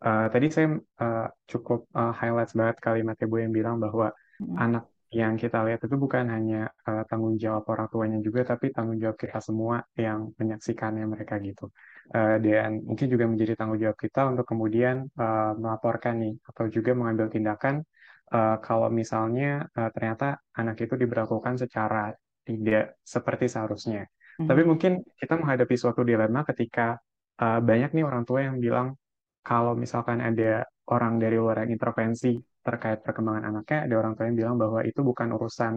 uh, 0.04 0.28
tadi 0.28 0.48
saya 0.52 0.68
uh, 0.78 1.28
cukup 1.48 1.88
uh, 1.96 2.14
highlight 2.14 2.52
banget 2.54 2.78
kalimat 2.84 3.16
Ibu 3.18 3.36
yang 3.40 3.54
bilang 3.56 3.76
bahwa 3.80 4.12
hmm. 4.12 4.56
anak 4.60 4.86
yang 5.14 5.38
kita 5.38 5.62
lihat 5.62 5.78
itu 5.86 5.94
bukan 5.94 6.26
hanya 6.26 6.74
uh, 6.90 7.06
tanggung 7.06 7.38
jawab 7.38 7.70
orang 7.70 7.88
tuanya 7.94 8.20
juga, 8.20 8.42
tapi 8.50 8.74
tanggung 8.74 8.98
jawab 8.98 9.14
kita 9.14 9.38
semua 9.46 9.86
yang 9.94 10.34
menyaksikannya 10.42 11.06
mereka 11.06 11.38
gitu. 11.38 11.70
Uh, 12.10 12.42
dan 12.42 12.82
mungkin 12.82 13.08
juga 13.14 13.30
menjadi 13.30 13.54
tanggung 13.54 13.78
jawab 13.78 13.94
kita 13.94 14.34
untuk 14.34 14.50
kemudian 14.50 15.06
uh, 15.14 15.54
melaporkan 15.54 16.18
nih, 16.18 16.34
atau 16.50 16.66
juga 16.66 16.98
mengambil 16.98 17.30
tindakan 17.30 17.86
uh, 18.34 18.58
kalau 18.58 18.90
misalnya 18.90 19.70
uh, 19.78 19.94
ternyata 19.94 20.42
anak 20.58 20.82
itu 20.82 20.98
diberlakukan 20.98 21.62
secara 21.62 22.10
tidak 22.42 22.98
seperti 23.06 23.46
seharusnya. 23.48 24.10
Mm-hmm. 24.10 24.48
Tapi 24.50 24.62
mungkin 24.66 24.92
kita 25.14 25.38
menghadapi 25.38 25.76
suatu 25.78 26.02
dilema 26.02 26.42
ketika 26.42 26.98
uh, 27.38 27.62
banyak 27.62 27.94
nih 27.94 28.04
orang 28.04 28.26
tua 28.26 28.50
yang 28.50 28.58
bilang 28.58 28.98
kalau 29.44 29.76
misalkan 29.76 30.20
ada 30.24 30.64
orang 30.88 31.20
dari 31.20 31.36
luar 31.36 31.68
yang 31.68 31.76
intervensi 31.76 32.40
terkait 32.64 33.04
perkembangan 33.04 33.44
anaknya, 33.52 33.80
ada 33.86 33.96
orang 34.00 34.12
tua 34.16 34.26
yang 34.32 34.38
bilang 34.40 34.56
bahwa 34.56 34.80
itu 34.88 35.00
bukan 35.04 35.36
urusan 35.36 35.74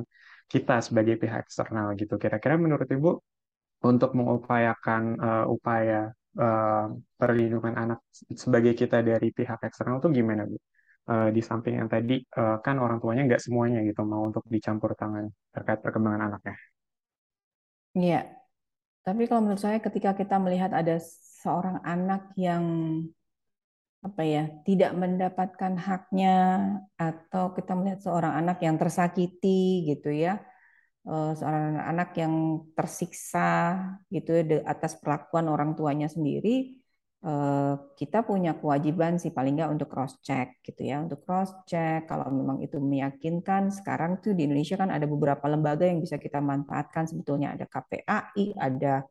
kita 0.46 0.78
sebagai 0.86 1.18
pihak 1.18 1.46
eksternal 1.46 1.90
gitu. 1.98 2.14
Kira-kira 2.14 2.54
menurut 2.54 2.86
Ibu 2.86 3.10
untuk 3.90 4.10
mengupayakan 4.14 5.02
uh, 5.18 5.44
upaya 5.50 6.14
uh, 6.38 6.86
perlindungan 7.18 7.74
anak 7.74 7.98
sebagai 8.32 8.78
kita 8.78 9.02
dari 9.02 9.34
pihak 9.34 9.60
eksternal 9.66 9.98
itu 9.98 10.08
gimana 10.22 10.46
Bu? 10.46 10.56
Uh, 11.06 11.30
di 11.30 11.38
samping 11.38 11.78
yang 11.78 11.86
tadi 11.86 12.18
uh, 12.34 12.58
kan 12.58 12.82
orang 12.82 12.98
tuanya 12.98 13.22
nggak 13.30 13.38
semuanya 13.38 13.78
gitu 13.86 14.02
mau 14.02 14.26
untuk 14.26 14.42
dicampur 14.50 14.90
tangan 14.98 15.30
terkait 15.54 15.78
perkembangan 15.78 16.30
anaknya. 16.30 16.54
Iya, 17.94 18.20
tapi 19.06 19.30
kalau 19.30 19.46
menurut 19.46 19.62
saya 19.62 19.78
ketika 19.78 20.18
kita 20.18 20.34
melihat 20.42 20.74
ada 20.74 20.98
seorang 21.46 21.78
anak 21.86 22.34
yang 22.34 22.64
apa 24.06 24.22
ya 24.22 24.42
tidak 24.66 24.92
mendapatkan 25.02 25.74
haknya 25.86 26.34
atau 26.94 27.44
kita 27.56 27.72
melihat 27.74 28.00
seorang 28.06 28.34
anak 28.40 28.58
yang 28.66 28.76
tersakiti 28.78 29.82
gitu 29.90 30.14
ya 30.14 30.38
eh, 31.10 31.30
seorang 31.38 31.82
anak 31.90 32.14
yang 32.22 32.34
tersiksa 32.78 33.50
gitu 34.14 34.30
ya 34.38 34.42
atas 34.72 34.92
perlakuan 35.02 35.46
orang 35.54 35.70
tuanya 35.78 36.06
sendiri 36.06 36.78
eh, 37.26 37.74
kita 37.98 38.18
punya 38.28 38.54
kewajiban 38.60 39.18
sih 39.22 39.34
paling 39.36 39.58
nggak 39.58 39.70
untuk 39.74 39.88
cross 39.92 40.14
check 40.26 40.62
gitu 40.66 40.80
ya 40.90 41.02
untuk 41.04 41.18
cross 41.26 41.50
check 41.66 42.06
kalau 42.10 42.30
memang 42.30 42.62
itu 42.62 42.78
meyakinkan 42.78 43.74
sekarang 43.74 44.22
tuh 44.22 44.32
di 44.38 44.46
Indonesia 44.46 44.76
kan 44.78 44.90
ada 44.94 45.06
beberapa 45.10 45.44
lembaga 45.50 45.84
yang 45.90 45.98
bisa 46.04 46.16
kita 46.22 46.38
manfaatkan. 46.38 47.04
Sebetulnya 47.10 47.48
ada 47.58 47.66
KPAI 47.66 48.44
ada 48.54 49.02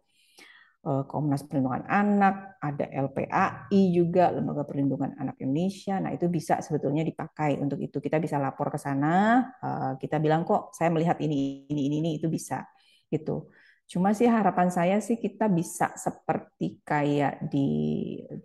Komnas 1.10 1.42
Perlindungan 1.50 1.82
Anak, 1.90 2.62
ada 2.62 2.86
LPAI 2.86 3.82
juga, 3.90 4.30
Lembaga 4.30 4.62
Perlindungan 4.70 5.18
Anak 5.18 5.42
Indonesia. 5.42 5.98
Nah, 5.98 6.14
itu 6.14 6.30
bisa 6.30 6.62
sebetulnya 6.62 7.02
dipakai 7.02 7.58
untuk 7.58 7.82
itu. 7.82 7.98
Kita 7.98 8.22
bisa 8.22 8.38
lapor 8.38 8.70
ke 8.70 8.78
sana, 8.78 9.42
eh, 9.58 9.92
kita 9.98 10.22
bilang 10.22 10.46
kok 10.46 10.70
saya 10.78 10.94
melihat 10.94 11.18
ini 11.26 11.66
ini 11.66 11.82
ini, 11.90 11.96
ini 12.06 12.10
itu 12.22 12.30
bisa 12.30 12.62
gitu. 13.10 13.50
Cuma 13.86 14.14
sih 14.18 14.26
harapan 14.30 14.70
saya 14.74 14.98
sih 15.02 15.18
kita 15.18 15.46
bisa 15.50 15.94
seperti 15.98 16.82
kayak 16.82 17.50
di 17.50 17.68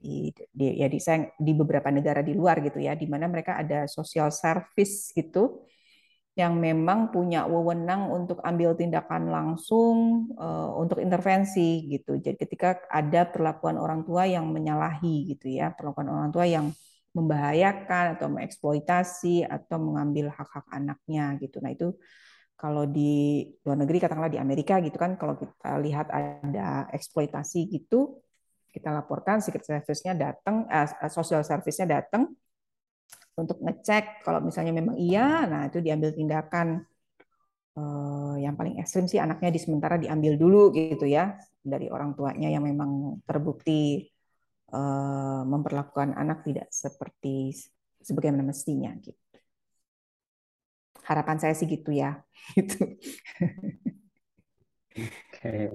di, 0.00 0.28
di 0.52 0.64
ya 0.80 0.88
di 0.88 1.00
di 1.40 1.52
beberapa 1.56 1.88
negara 1.92 2.20
di 2.20 2.32
luar 2.32 2.60
gitu 2.64 2.80
ya, 2.80 2.96
di 2.96 3.04
mana 3.08 3.28
mereka 3.28 3.56
ada 3.60 3.84
social 3.88 4.28
service 4.32 5.12
gitu 5.12 5.64
yang 6.38 6.56
memang 6.56 7.10
punya 7.10 7.44
wewenang 7.44 8.06
untuk 8.08 8.38
ambil 8.46 8.72
tindakan 8.78 9.28
langsung 9.28 10.30
uh, 10.38 10.72
untuk 10.78 11.02
intervensi 11.02 11.90
gitu. 11.90 12.16
Jadi 12.16 12.38
ketika 12.38 12.86
ada 12.86 13.26
perlakuan 13.26 13.76
orang 13.76 14.06
tua 14.06 14.24
yang 14.30 14.46
menyalahi 14.48 15.34
gitu 15.34 15.50
ya, 15.50 15.74
perlakuan 15.74 16.08
orang 16.08 16.30
tua 16.30 16.46
yang 16.46 16.70
membahayakan 17.10 18.14
atau 18.14 18.30
mengeksploitasi 18.30 19.42
atau 19.42 19.82
mengambil 19.82 20.30
hak-hak 20.30 20.62
anaknya 20.70 21.34
gitu. 21.42 21.58
Nah, 21.58 21.74
itu 21.74 21.98
kalau 22.60 22.84
di 22.84 23.42
luar 23.64 23.82
negeri 23.82 23.98
katakanlah 24.04 24.30
di 24.30 24.36
Amerika 24.36 24.76
gitu 24.84 25.00
kan 25.00 25.16
kalau 25.16 25.32
kita 25.40 25.80
lihat 25.80 26.12
ada 26.12 26.84
eksploitasi 26.92 27.72
gitu 27.72 28.20
kita 28.70 28.92
laporkan 28.92 29.40
secret 29.40 29.64
service-nya 29.64 30.12
datang 30.12 30.68
eh, 30.68 30.86
social 31.08 31.40
service-nya 31.40 31.88
datang 31.88 32.28
untuk 33.42 33.58
ngecek 33.64 34.04
kalau 34.24 34.40
misalnya 34.44 34.72
memang 34.80 34.96
iya, 35.00 35.48
nah 35.50 35.60
itu 35.68 35.78
diambil 35.86 36.10
tindakan 36.18 36.68
eh, 37.78 38.34
yang 38.44 38.54
paling 38.58 38.74
ekstrim 38.80 39.04
sih 39.10 39.20
anaknya 39.24 39.50
di 39.56 39.60
sementara 39.64 39.96
diambil 40.02 40.32
dulu 40.42 40.58
gitu 40.76 41.04
ya 41.16 41.36
dari 41.72 41.86
orang 41.94 42.10
tuanya 42.18 42.48
yang 42.54 42.64
memang 42.70 43.20
terbukti 43.28 44.06
eh, 44.74 45.42
memperlakukan 45.52 46.10
anak 46.22 46.38
tidak 46.46 46.68
seperti 46.70 47.54
sebagaimana 48.00 48.44
mestinya 48.50 48.90
gitu. 49.04 49.18
Harapan 51.08 51.36
saya 51.42 51.54
sih 51.58 51.66
gitu 51.68 51.90
ya. 51.92 52.22
Gitu. 52.56 52.82
Oke, 55.30 55.70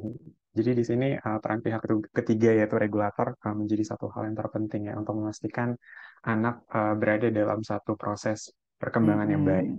jadi 0.56 0.72
di 0.72 0.84
sini 0.88 1.08
uh, 1.20 1.40
peran 1.44 1.60
pihak 1.60 1.84
ketiga 2.16 2.56
yaitu 2.56 2.80
regulator 2.80 3.36
uh, 3.44 3.52
menjadi 3.52 3.92
satu 3.92 4.08
hal 4.16 4.32
yang 4.32 4.40
terpenting 4.40 4.88
ya 4.88 4.96
untuk 4.96 5.20
memastikan 5.20 5.76
anak 6.24 6.64
uh, 6.72 6.96
berada 6.96 7.28
dalam 7.28 7.60
satu 7.60 8.00
proses 8.00 8.56
perkembangan 8.80 9.28
hmm. 9.28 9.34
yang 9.36 9.44
baik. 9.44 9.70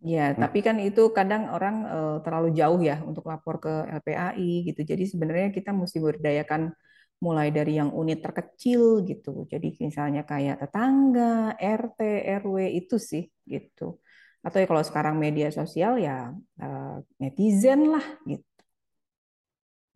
Ya, 0.00 0.26
hmm. 0.32 0.38
tapi 0.38 0.58
kan 0.62 0.78
itu 0.78 1.10
kadang 1.10 1.50
orang 1.50 1.76
uh, 1.84 2.16
terlalu 2.22 2.54
jauh 2.54 2.80
ya 2.80 3.02
untuk 3.02 3.26
lapor 3.26 3.58
ke 3.58 3.74
LPAI 4.00 4.70
gitu. 4.70 4.80
Jadi 4.86 5.04
sebenarnya 5.10 5.50
kita 5.50 5.74
mesti 5.74 5.98
berdayakan 5.98 6.72
mulai 7.20 7.52
dari 7.52 7.76
yang 7.76 7.92
unit 7.92 8.24
terkecil 8.24 9.04
gitu. 9.04 9.44
Jadi 9.44 9.76
misalnya 9.82 10.24
kayak 10.24 10.62
tetangga, 10.64 11.52
RT, 11.58 12.00
RW 12.40 12.56
itu 12.80 12.96
sih 12.96 13.28
gitu. 13.44 14.00
Atau 14.40 14.56
ya 14.56 14.66
kalau 14.70 14.80
sekarang 14.80 15.20
media 15.20 15.52
sosial 15.52 16.00
ya 16.00 16.32
uh, 16.62 16.96
netizen 17.20 17.92
lah 17.92 18.06
gitu. 18.24 18.49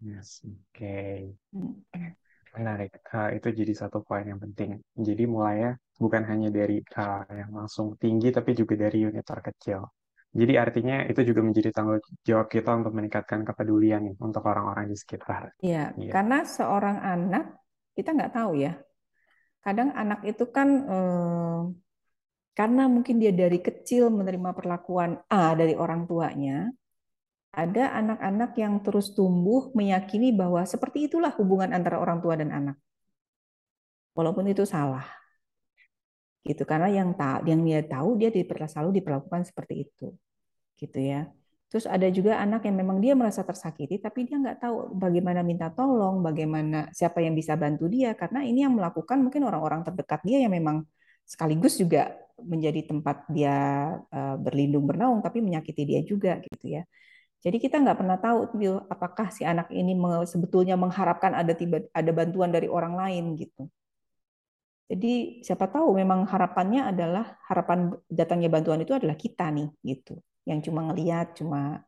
Yes, 0.04 0.44
oke. 0.44 0.60
Okay. 0.76 1.32
Hmm. 1.56 1.80
Menarik. 2.54 3.00
Uh, 3.08 3.32
itu 3.32 3.48
jadi 3.50 3.72
satu 3.72 4.04
poin 4.04 4.28
yang 4.28 4.38
penting. 4.38 4.78
Jadi 4.92 5.24
mulainya 5.24 5.80
bukan 5.96 6.22
hanya 6.28 6.52
dari 6.52 6.84
uh, 6.84 7.24
yang 7.32 7.56
langsung 7.56 7.96
tinggi, 7.96 8.28
tapi 8.28 8.52
juga 8.52 8.76
dari 8.76 9.00
unit 9.00 9.24
terkecil. 9.24 9.80
Jadi 10.34 10.52
artinya 10.58 11.06
itu 11.06 11.22
juga 11.22 11.46
menjadi 11.46 11.70
tanggung 11.70 12.02
jawab 12.26 12.50
kita 12.50 12.74
untuk 12.74 12.92
meningkatkan 12.98 13.46
kepedulian 13.46 14.02
nih 14.10 14.14
untuk 14.18 14.42
orang-orang 14.42 14.90
di 14.90 14.96
sekitar. 14.98 15.54
Iya, 15.62 15.94
ya. 15.94 16.10
karena 16.10 16.42
seorang 16.42 16.98
anak 16.98 17.44
kita 17.94 18.10
nggak 18.10 18.34
tahu 18.34 18.58
ya. 18.58 18.74
Kadang 19.62 19.94
anak 19.94 20.26
itu 20.26 20.44
kan 20.50 20.68
eh, 20.90 21.60
karena 22.58 22.82
mungkin 22.90 23.22
dia 23.22 23.30
dari 23.30 23.62
kecil 23.62 24.10
menerima 24.10 24.50
perlakuan 24.58 25.22
A 25.30 25.54
dari 25.54 25.78
orang 25.78 26.10
tuanya, 26.10 26.66
ada 27.54 27.94
anak-anak 28.00 28.50
yang 28.58 28.74
terus 28.84 29.14
tumbuh 29.16 29.70
meyakini 29.78 30.34
bahwa 30.34 30.62
seperti 30.66 31.06
itulah 31.08 31.32
hubungan 31.38 31.70
antara 31.72 31.96
orang 32.02 32.18
tua 32.24 32.34
dan 32.36 32.50
anak. 32.50 32.76
Walaupun 34.14 34.46
itu 34.50 34.64
salah. 34.66 35.06
gitu 36.44 36.62
karena 36.68 36.88
yang 36.92 37.16
tak 37.16 37.48
yang 37.48 37.64
dia 37.64 37.80
tahu 37.80 38.20
dia 38.20 38.28
selalu 38.68 39.00
diperlakukan 39.00 39.48
seperti 39.48 39.88
itu 39.88 40.12
gitu 40.76 40.98
ya 41.00 41.24
terus 41.72 41.88
ada 41.88 42.06
juga 42.12 42.36
anak 42.38 42.68
yang 42.68 42.76
memang 42.76 43.00
dia 43.00 43.16
merasa 43.16 43.40
tersakiti 43.42 43.96
tapi 43.98 44.28
dia 44.28 44.36
nggak 44.38 44.60
tahu 44.60 44.76
bagaimana 44.94 45.40
minta 45.40 45.72
tolong 45.72 46.20
bagaimana 46.20 46.92
siapa 46.92 47.24
yang 47.24 47.32
bisa 47.32 47.56
bantu 47.56 47.88
dia 47.88 48.12
karena 48.12 48.44
ini 48.44 48.60
yang 48.62 48.76
melakukan 48.76 49.18
mungkin 49.24 49.42
orang-orang 49.48 49.80
terdekat 49.88 50.20
dia 50.22 50.44
yang 50.44 50.52
memang 50.52 50.84
sekaligus 51.24 51.80
juga 51.80 52.12
menjadi 52.36 52.92
tempat 52.92 53.24
dia 53.32 53.56
uh, 54.12 54.36
berlindung 54.36 54.84
bernaung 54.84 55.24
tapi 55.24 55.40
menyakiti 55.40 55.82
dia 55.88 56.00
juga 56.04 56.36
gitu 56.44 56.76
ya 56.76 56.82
jadi 57.44 57.57
kita 57.61 57.76
nggak 57.85 57.98
pernah 58.00 58.16
tahu 58.16 58.57
apakah 58.88 59.28
si 59.28 59.44
anak 59.44 59.68
ini 59.68 59.92
sebetulnya 60.24 60.80
mengharapkan 60.80 61.37
ada 61.37 61.52
tiba 61.52 61.85
ada 61.92 62.11
bantuan 62.11 62.48
dari 62.48 62.66
orang 62.66 62.96
lain 62.96 63.37
gitu 63.37 63.68
jadi 64.85 65.40
siapa 65.40 65.64
tahu 65.72 65.96
memang 65.96 66.28
harapannya 66.28 66.85
adalah 66.92 67.40
harapan 67.48 67.96
datangnya 68.04 68.52
bantuan 68.52 68.85
itu 68.85 68.92
adalah 68.92 69.16
kita 69.16 69.48
nih 69.48 69.72
gitu, 69.80 70.20
yang 70.44 70.61
cuma 70.61 70.85
ngelihat, 70.92 71.33
cuma 71.40 71.80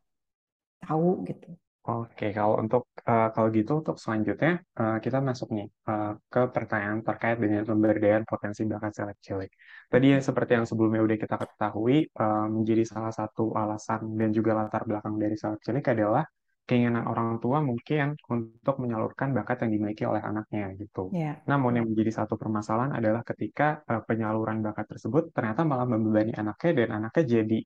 tahu 0.81 1.21
gitu. 1.29 1.53
Oke, 1.87 2.35
kalau 2.35 2.59
untuk 2.59 2.83
uh, 3.07 3.31
kalau 3.31 3.47
gitu 3.47 3.79
untuk 3.79 3.95
selanjutnya 3.95 4.59
uh, 4.75 4.99
kita 4.99 5.23
masuk 5.23 5.55
nih 5.55 5.67
uh, 5.87 6.19
ke 6.27 6.51
pertanyaan 6.51 6.99
terkait 6.99 7.39
dengan 7.39 7.63
pemberdayaan 7.63 8.27
potensi 8.27 8.67
bakat 8.67 8.91
seleb 8.91 9.15
cilik. 9.23 9.51
Tadi 9.87 10.05
ya 10.11 10.19
seperti 10.19 10.51
yang 10.59 10.67
sebelumnya 10.67 10.99
udah 11.07 11.15
kita 11.15 11.35
ketahui 11.39 12.11
uh, 12.19 12.47
menjadi 12.51 12.83
salah 12.83 13.15
satu 13.15 13.55
alasan 13.55 14.19
dan 14.19 14.35
juga 14.35 14.51
latar 14.59 14.83
belakang 14.83 15.15
dari 15.15 15.39
seleb 15.39 15.63
cilik 15.63 15.85
adalah 15.87 16.27
keinginan 16.67 17.07
orang 17.07 17.39
tua 17.39 17.63
mungkin 17.63 18.19
untuk 18.27 18.75
menyalurkan 18.83 19.31
bakat 19.31 19.63
yang 19.63 19.71
dimiliki 19.79 20.03
oleh 20.03 20.19
anaknya 20.19 20.75
gitu. 20.75 21.07
Yeah. 21.15 21.39
Namun 21.47 21.79
yang 21.79 21.87
menjadi 21.87 22.19
satu 22.19 22.35
permasalahan 22.35 22.99
adalah 22.99 23.23
ketika 23.23 23.79
uh, 23.87 24.03
penyaluran 24.03 24.59
bakat 24.59 24.91
tersebut 24.91 25.31
ternyata 25.31 25.63
malah 25.63 25.87
membebani 25.87 26.35
anaknya 26.35 26.83
dan 26.83 26.89
anaknya 26.99 27.23
jadi 27.39 27.59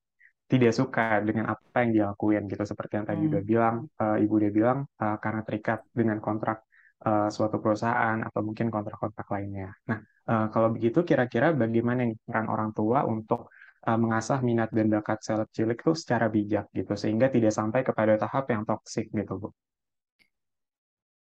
tidak 0.52 0.72
suka 0.76 1.24
dengan 1.24 1.56
apa 1.56 1.76
yang 1.80 1.90
dia 1.96 2.04
lakuin 2.12 2.44
gitu 2.44 2.60
seperti 2.68 3.00
yang 3.00 3.06
tadi 3.08 3.24
hmm. 3.24 3.30
udah 3.32 3.42
bilang 3.42 3.76
uh, 3.96 4.16
ibu 4.20 4.34
dia 4.36 4.52
bilang 4.52 4.78
uh, 5.00 5.16
karena 5.16 5.40
terikat 5.48 5.80
dengan 5.96 6.20
kontrak 6.20 6.68
uh, 7.08 7.32
suatu 7.32 7.56
perusahaan 7.56 8.20
atau 8.20 8.40
mungkin 8.44 8.68
kontrak-kontrak 8.68 9.24
lainnya. 9.32 9.72
Nah 9.88 10.04
uh, 10.28 10.46
kalau 10.52 10.68
begitu 10.68 11.00
kira-kira 11.08 11.56
bagaimana 11.56 12.04
nih 12.04 12.20
peran 12.20 12.52
orang 12.52 12.76
tua 12.76 13.08
untuk 13.08 13.48
uh, 13.88 13.96
mengasah 13.96 14.44
minat 14.44 14.68
dan 14.76 14.92
bakat 14.92 15.24
seleb 15.24 15.48
cilik 15.56 15.80
itu 15.80 15.92
secara 15.96 16.28
bijak 16.28 16.68
gitu 16.76 16.92
sehingga 17.00 17.32
tidak 17.32 17.52
sampai 17.56 17.80
kepada 17.80 18.20
tahap 18.20 18.44
yang 18.52 18.68
toksik 18.68 19.08
gitu 19.08 19.32
Bu. 19.40 19.48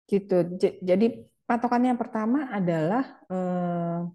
Gitu. 0.10 0.38
Jadi 0.82 1.30
patokannya 1.46 1.94
yang 1.94 2.02
pertama 2.02 2.50
adalah 2.50 3.22
uh, 3.30 4.10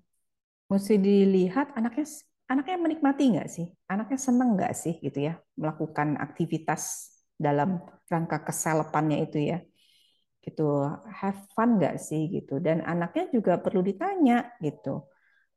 mesti 0.66 0.98
dilihat 0.98 1.78
anaknya 1.78 2.04
anaknya 2.46 2.76
menikmati 2.78 3.22
nggak 3.34 3.48
sih, 3.50 3.66
anaknya 3.90 4.18
seneng 4.18 4.54
nggak 4.54 4.72
sih 4.74 4.94
gitu 5.02 5.18
ya 5.28 5.34
melakukan 5.58 6.14
aktivitas 6.18 7.12
dalam 7.36 7.82
rangka 8.06 8.46
keselepannya 8.46 9.18
itu 9.26 9.38
ya? 9.50 9.58
Gitu 10.44 10.62
have 11.10 11.42
fun 11.54 11.76
nggak 11.78 11.98
sih 11.98 12.30
gitu? 12.30 12.62
Dan 12.62 12.86
anaknya 12.86 13.30
juga 13.34 13.58
perlu 13.58 13.82
ditanya 13.82 14.46
gitu. 14.62 15.04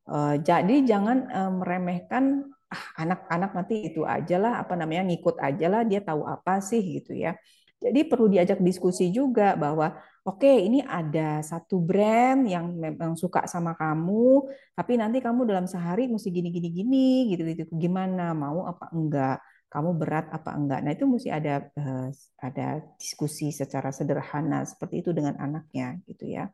Uh, 0.09 0.41
jadi 0.41 0.75
jangan 0.89 1.17
uh, 1.29 1.51
meremehkan 1.53 2.49
ah, 2.73 2.85
anak-anak 2.97 3.53
nanti 3.53 3.93
itu 3.93 4.01
aja 4.01 4.41
lah 4.41 4.53
apa 4.65 4.73
namanya 4.73 5.05
ngikut 5.05 5.37
aja 5.37 5.65
lah 5.69 5.81
dia 5.85 6.01
tahu 6.01 6.25
apa 6.25 6.57
sih 6.65 6.81
gitu 6.81 7.13
ya. 7.13 7.37
Jadi 7.79 7.99
perlu 8.11 8.27
diajak 8.27 8.59
diskusi 8.59 9.07
juga 9.07 9.55
bahwa 9.55 9.95
oke 10.27 10.43
okay, 10.43 10.67
ini 10.67 10.83
ada 10.83 11.39
satu 11.39 11.79
brand 11.79 12.43
yang 12.43 12.75
memang 12.75 13.15
suka 13.15 13.47
sama 13.47 13.71
kamu, 13.79 14.51
tapi 14.75 14.99
nanti 14.99 15.23
kamu 15.23 15.47
dalam 15.47 15.63
sehari 15.63 16.11
mesti 16.11 16.27
gini 16.27 16.51
gini 16.51 16.69
gini 16.75 17.07
gitu 17.31 17.41
gitu 17.47 17.63
gimana 17.79 18.35
mau 18.35 18.67
apa 18.67 18.91
enggak 18.91 19.39
kamu 19.71 19.89
berat 19.95 20.25
apa 20.27 20.49
enggak. 20.59 20.79
Nah 20.83 20.91
itu 20.91 21.05
mesti 21.07 21.29
ada 21.31 21.71
uh, 21.79 22.11
ada 22.43 22.83
diskusi 22.99 23.55
secara 23.55 23.95
sederhana 23.95 24.67
seperti 24.67 24.99
itu 24.99 25.15
dengan 25.15 25.39
anaknya 25.39 26.03
gitu 26.03 26.27
ya. 26.27 26.51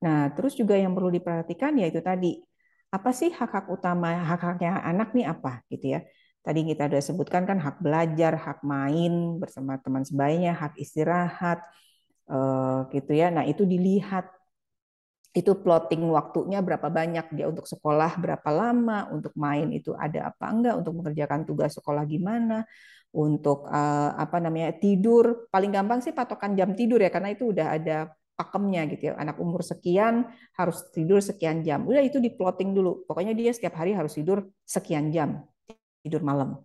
Nah 0.00 0.32
terus 0.32 0.56
juga 0.56 0.80
yang 0.80 0.96
perlu 0.96 1.12
diperhatikan 1.12 1.76
yaitu 1.76 2.00
tadi 2.00 2.40
apa 2.88 3.10
sih 3.12 3.28
hak-hak 3.28 3.68
utama 3.68 4.16
hak-haknya 4.24 4.80
anak 4.80 5.12
nih 5.12 5.28
apa 5.28 5.60
gitu 5.68 5.92
ya 5.92 6.00
tadi 6.48 6.64
kita 6.64 6.88
sudah 6.88 7.04
sebutkan 7.04 7.44
kan 7.44 7.60
hak 7.60 7.84
belajar 7.84 8.32
hak 8.40 8.64
main 8.64 9.36
bersama 9.36 9.76
teman 9.84 10.00
sebayanya 10.08 10.56
hak 10.56 10.80
istirahat 10.80 11.60
eh, 12.32 12.78
gitu 12.96 13.12
ya 13.12 13.28
nah 13.28 13.44
itu 13.44 13.68
dilihat 13.68 14.32
itu 15.36 15.52
plotting 15.60 16.08
waktunya 16.08 16.64
berapa 16.64 16.88
banyak 16.88 17.36
dia 17.36 17.46
untuk 17.52 17.68
sekolah 17.68 18.16
berapa 18.16 18.48
lama 18.48 19.12
untuk 19.12 19.36
main 19.36 19.68
itu 19.76 19.92
ada 19.92 20.32
apa 20.32 20.44
enggak 20.48 20.74
untuk 20.80 21.04
mengerjakan 21.04 21.44
tugas 21.44 21.76
sekolah 21.76 22.08
gimana 22.08 22.64
untuk 23.12 23.68
uh, 23.68 24.16
apa 24.16 24.40
namanya 24.40 24.72
tidur 24.80 25.48
paling 25.52 25.68
gampang 25.68 26.00
sih 26.00 26.16
patokan 26.16 26.56
jam 26.56 26.72
tidur 26.72 27.00
ya 27.04 27.12
karena 27.12 27.36
itu 27.36 27.52
udah 27.52 27.76
ada 27.76 27.98
pakemnya 28.38 28.86
gitu 28.94 29.10
ya. 29.10 29.12
Anak 29.18 29.36
umur 29.42 29.66
sekian 29.66 30.30
harus 30.54 30.86
tidur 30.94 31.18
sekian 31.18 31.66
jam. 31.66 31.82
Udah 31.82 31.98
itu 32.06 32.22
di 32.22 32.30
plotting 32.30 32.70
dulu. 32.70 33.02
Pokoknya 33.02 33.34
dia 33.34 33.50
setiap 33.50 33.74
hari 33.82 33.98
harus 33.98 34.14
tidur 34.14 34.46
sekian 34.62 35.10
jam 35.10 35.42
tidur 36.08 36.24
malam. 36.24 36.58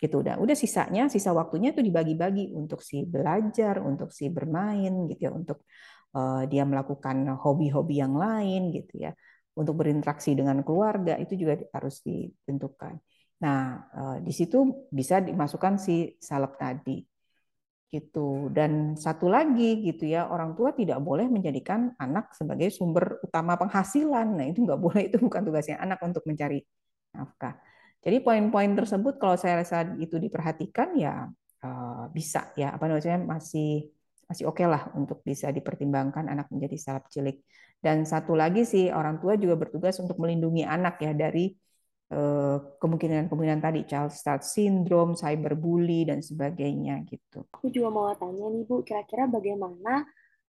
Gitu 0.00 0.20
udah. 0.20 0.36
Udah 0.40 0.56
sisanya, 0.56 1.08
sisa 1.12 1.32
waktunya 1.32 1.72
itu 1.72 1.80
dibagi-bagi 1.84 2.52
untuk 2.56 2.80
si 2.80 3.04
belajar, 3.04 3.80
untuk 3.84 4.12
si 4.12 4.28
bermain 4.32 5.08
gitu 5.08 5.20
ya, 5.28 5.32
untuk 5.32 5.64
uh, 6.16 6.44
dia 6.48 6.64
melakukan 6.64 7.36
hobi-hobi 7.36 8.00
yang 8.00 8.16
lain 8.16 8.72
gitu 8.72 9.08
ya. 9.08 9.12
Untuk 9.56 9.76
berinteraksi 9.76 10.32
dengan 10.32 10.64
keluarga 10.64 11.20
itu 11.20 11.36
juga 11.36 11.60
harus 11.76 12.00
ditentukan. 12.00 12.96
Nah, 13.44 13.60
uh, 13.92 14.16
di 14.24 14.32
situ 14.32 14.88
bisa 14.88 15.20
dimasukkan 15.20 15.76
si 15.80 16.16
salep 16.20 16.56
tadi 16.56 17.04
gitu. 17.90 18.48
Dan 18.54 18.94
satu 18.94 19.26
lagi 19.26 19.82
gitu 19.84 20.06
ya, 20.06 20.30
orang 20.30 20.54
tua 20.54 20.70
tidak 20.72 21.02
boleh 21.02 21.26
menjadikan 21.26 21.92
anak 21.98 22.32
sebagai 22.38 22.70
sumber 22.70 23.18
utama 23.20 23.58
penghasilan. 23.58 24.38
Nah, 24.38 24.46
itu 24.48 24.62
nggak 24.64 24.80
boleh, 24.80 25.02
itu 25.10 25.18
bukan 25.20 25.42
tugasnya 25.44 25.76
anak 25.82 25.98
untuk 26.00 26.22
mencari 26.24 26.62
nafkah. 27.12 27.58
Jadi 28.00 28.16
poin-poin 28.24 28.72
tersebut 28.72 29.20
kalau 29.20 29.36
saya 29.36 29.60
rasa 29.60 29.84
itu 30.00 30.16
diperhatikan 30.16 30.96
ya 30.96 31.28
uh, 31.64 32.04
bisa 32.12 32.48
ya 32.56 32.72
apa 32.72 32.88
namanya 32.88 33.20
masih 33.36 33.92
masih 34.24 34.48
oke 34.48 34.62
okay 34.62 34.66
lah 34.70 34.88
untuk 34.96 35.20
bisa 35.26 35.52
dipertimbangkan 35.52 36.28
anak 36.32 36.48
menjadi 36.48 36.76
salap 36.80 37.08
cilik. 37.12 37.44
Dan 37.80 38.04
satu 38.04 38.36
lagi 38.36 38.64
sih 38.68 38.92
orang 38.92 39.20
tua 39.20 39.36
juga 39.40 39.56
bertugas 39.56 39.96
untuk 40.00 40.20
melindungi 40.20 40.64
anak 40.64 41.00
ya 41.00 41.12
dari 41.16 41.56
Eh, 42.10 42.58
kemungkinan-kemungkinan 42.82 43.62
tadi 43.62 43.86
child 43.86 44.10
start 44.10 44.42
syndrome, 44.42 45.14
cyberbully 45.14 46.02
dan 46.10 46.18
sebagainya 46.18 47.06
gitu. 47.06 47.46
Aku 47.54 47.70
juga 47.70 47.86
mau 47.86 48.10
tanya 48.18 48.50
nih 48.50 48.66
Bu, 48.66 48.82
kira-kira 48.82 49.30
bagaimana 49.30 50.02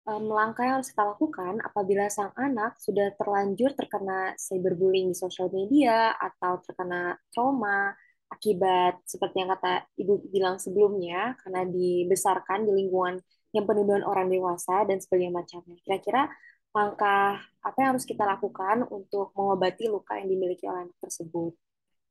um, 0.08 0.24
langkah 0.32 0.64
yang 0.64 0.80
harus 0.80 0.92
kita 0.92 1.04
lakukan 1.04 1.60
apabila 1.60 2.08
sang 2.08 2.32
anak 2.38 2.78
sudah 2.80 3.12
terlanjur 3.18 3.74
terkena 3.76 4.32
cyberbullying 4.38 5.12
di 5.12 5.16
sosial 5.16 5.52
media 5.52 6.14
atau 6.16 6.60
terkena 6.64 7.18
trauma 7.32 7.92
akibat 8.30 9.02
seperti 9.04 9.42
yang 9.42 9.50
kata 9.58 9.90
Ibu 9.98 10.30
bilang 10.30 10.56
sebelumnya 10.62 11.34
karena 11.42 11.66
dibesarkan 11.66 12.62
di 12.64 12.72
lingkungan 12.72 13.18
yang 13.50 13.66
penuh 13.66 13.82
dengan 13.82 14.06
orang 14.06 14.30
dewasa 14.30 14.86
dan 14.86 15.02
sebagainya 15.02 15.34
macamnya. 15.34 15.76
Kira-kira 15.82 16.30
langkah 16.70 17.42
apa 17.66 17.76
yang 17.82 17.98
harus 17.98 18.06
kita 18.06 18.22
lakukan 18.22 18.86
untuk 18.86 19.34
mengobati 19.34 19.90
luka 19.90 20.22
yang 20.22 20.30
dimiliki 20.30 20.70
oleh 20.70 20.86
anak 20.86 20.98
tersebut? 21.02 21.50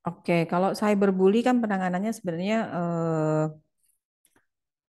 Oke, 0.04 0.43
kalau 0.52 0.75
cyberbully 0.75 1.39
kan 1.39 1.63
penanganannya 1.63 2.12
sebenarnya 2.12 2.58
eh, 2.67 3.45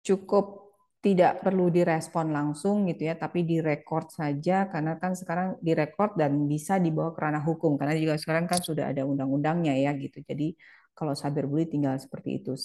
cukup 0.09 0.68
tidak 0.99 1.47
perlu 1.47 1.71
direspon 1.71 2.35
langsung 2.35 2.91
gitu 2.91 3.07
ya, 3.07 3.15
tapi 3.15 3.47
direkord 3.47 4.11
saja 4.11 4.67
karena 4.67 4.99
kan 4.99 5.15
sekarang 5.15 5.49
direkord 5.63 6.19
dan 6.19 6.33
bisa 6.51 6.75
dibawa 6.83 7.15
ke 7.15 7.21
ranah 7.23 7.45
hukum 7.47 7.79
karena 7.79 7.95
juga 7.95 8.19
sekarang 8.19 8.51
kan 8.51 8.59
sudah 8.59 8.91
ada 8.91 9.07
undang-undangnya 9.07 9.79
ya 9.79 9.95
gitu. 9.95 10.19
Jadi 10.27 10.59
kalau 10.99 11.15
cyberbully 11.15 11.71
tinggal 11.71 11.95
seperti 12.03 12.43
itu 12.43 12.59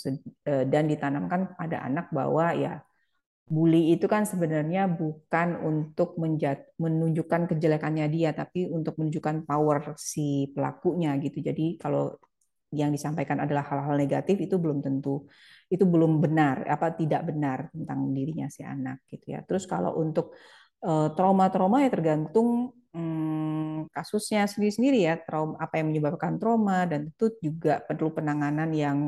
eh, 0.50 0.66
dan 0.66 0.90
ditanamkan 0.90 1.54
pada 1.54 1.86
anak 1.86 2.10
bahwa 2.10 2.58
ya 2.58 2.82
bully 3.46 3.94
itu 3.94 4.06
kan 4.10 4.24
sebenarnya 4.26 4.90
bukan 4.90 5.62
untuk 5.62 6.18
menunjukkan 6.82 7.42
kejelekannya 7.54 8.06
dia, 8.10 8.34
tapi 8.34 8.66
untuk 8.66 8.98
menunjukkan 8.98 9.46
power 9.46 9.94
si 10.00 10.50
pelakunya 10.56 11.14
gitu. 11.22 11.38
Jadi 11.44 11.78
kalau 11.78 12.18
yang 12.74 12.90
disampaikan 12.90 13.38
adalah 13.46 13.64
hal-hal 13.70 13.96
negatif 13.96 14.42
itu 14.42 14.58
belum 14.58 14.82
tentu 14.82 15.30
itu 15.70 15.86
belum 15.86 16.22
benar 16.22 16.66
apa 16.70 16.94
tidak 16.94 17.22
benar 17.30 17.70
tentang 17.74 18.14
dirinya 18.14 18.50
si 18.50 18.62
anak 18.66 19.06
gitu 19.10 19.38
ya. 19.38 19.40
Terus 19.46 19.70
kalau 19.70 19.98
untuk 20.02 20.34
eh, 20.84 21.10
trauma-trauma 21.14 21.86
ya 21.86 21.90
tergantung 21.94 22.74
hmm, 22.94 23.94
kasusnya 23.94 24.46
sendiri-sendiri 24.50 25.00
ya 25.06 25.16
trauma 25.22 25.58
apa 25.62 25.80
yang 25.82 25.94
menyebabkan 25.94 26.38
trauma 26.42 26.86
dan 26.90 27.10
itu 27.10 27.26
juga 27.42 27.82
perlu 27.82 28.14
penanganan 28.14 28.70
yang 28.74 29.00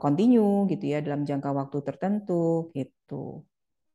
kontinu 0.00 0.64
eh, 0.64 0.76
gitu 0.76 0.84
ya 0.96 0.98
dalam 1.04 1.28
jangka 1.28 1.50
waktu 1.52 1.78
tertentu 1.84 2.72
gitu. 2.72 3.44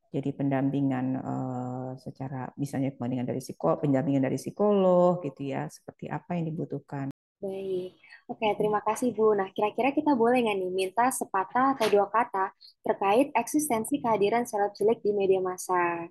Jadi 0.08 0.32
pendampingan 0.32 1.20
uh, 1.20 1.90
secara 2.00 2.48
misalnya 2.56 2.96
pendampingan 2.96 3.28
dari 3.28 3.44
psikolog, 3.44 3.76
pendampingan 3.84 4.24
dari 4.24 4.38
psikolog 4.40 5.20
gitu 5.20 5.52
ya, 5.52 5.68
seperti 5.68 6.08
apa 6.08 6.32
yang 6.32 6.48
dibutuhkan. 6.48 7.12
Baik, 7.38 7.94
oke 8.26 8.46
terima 8.58 8.82
kasih 8.82 9.14
Bu. 9.14 9.30
Nah 9.30 9.46
kira-kira 9.54 9.94
kita 9.94 10.18
boleh 10.18 10.42
nggak 10.42 10.58
nih 10.58 10.72
minta 10.74 11.06
sepatah 11.06 11.78
atau 11.78 11.86
dua 11.86 12.10
kata 12.10 12.50
terkait 12.82 13.30
eksistensi 13.30 14.02
kehadiran 14.02 14.42
seleb 14.42 14.74
cilik 14.74 14.98
di 14.98 15.14
media 15.14 15.38
massa? 15.38 16.10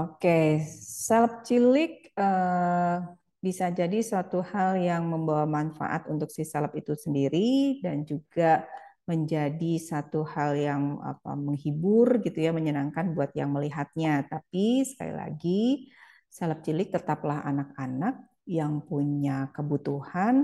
Oke, 0.00 0.64
seleb 0.80 1.44
cilik 1.44 2.08
uh, 2.16 3.04
bisa 3.44 3.68
jadi 3.68 4.00
suatu 4.00 4.40
hal 4.40 4.80
yang 4.80 5.04
membawa 5.04 5.44
manfaat 5.44 6.08
untuk 6.08 6.32
si 6.32 6.40
seleb 6.40 6.72
itu 6.72 6.96
sendiri 6.96 7.84
dan 7.84 8.08
juga 8.08 8.64
menjadi 9.04 9.76
satu 9.76 10.24
hal 10.24 10.56
yang 10.56 11.04
apa 11.04 11.36
menghibur 11.36 12.16
gitu 12.24 12.40
ya, 12.40 12.56
menyenangkan 12.56 13.12
buat 13.12 13.36
yang 13.36 13.52
melihatnya. 13.52 14.24
Tapi 14.24 14.88
sekali 14.88 15.12
lagi, 15.12 15.92
seleb 16.32 16.64
cilik 16.64 16.88
tetaplah 16.96 17.44
anak-anak 17.44 18.29
yang 18.50 18.82
punya 18.82 19.46
kebutuhan 19.54 20.42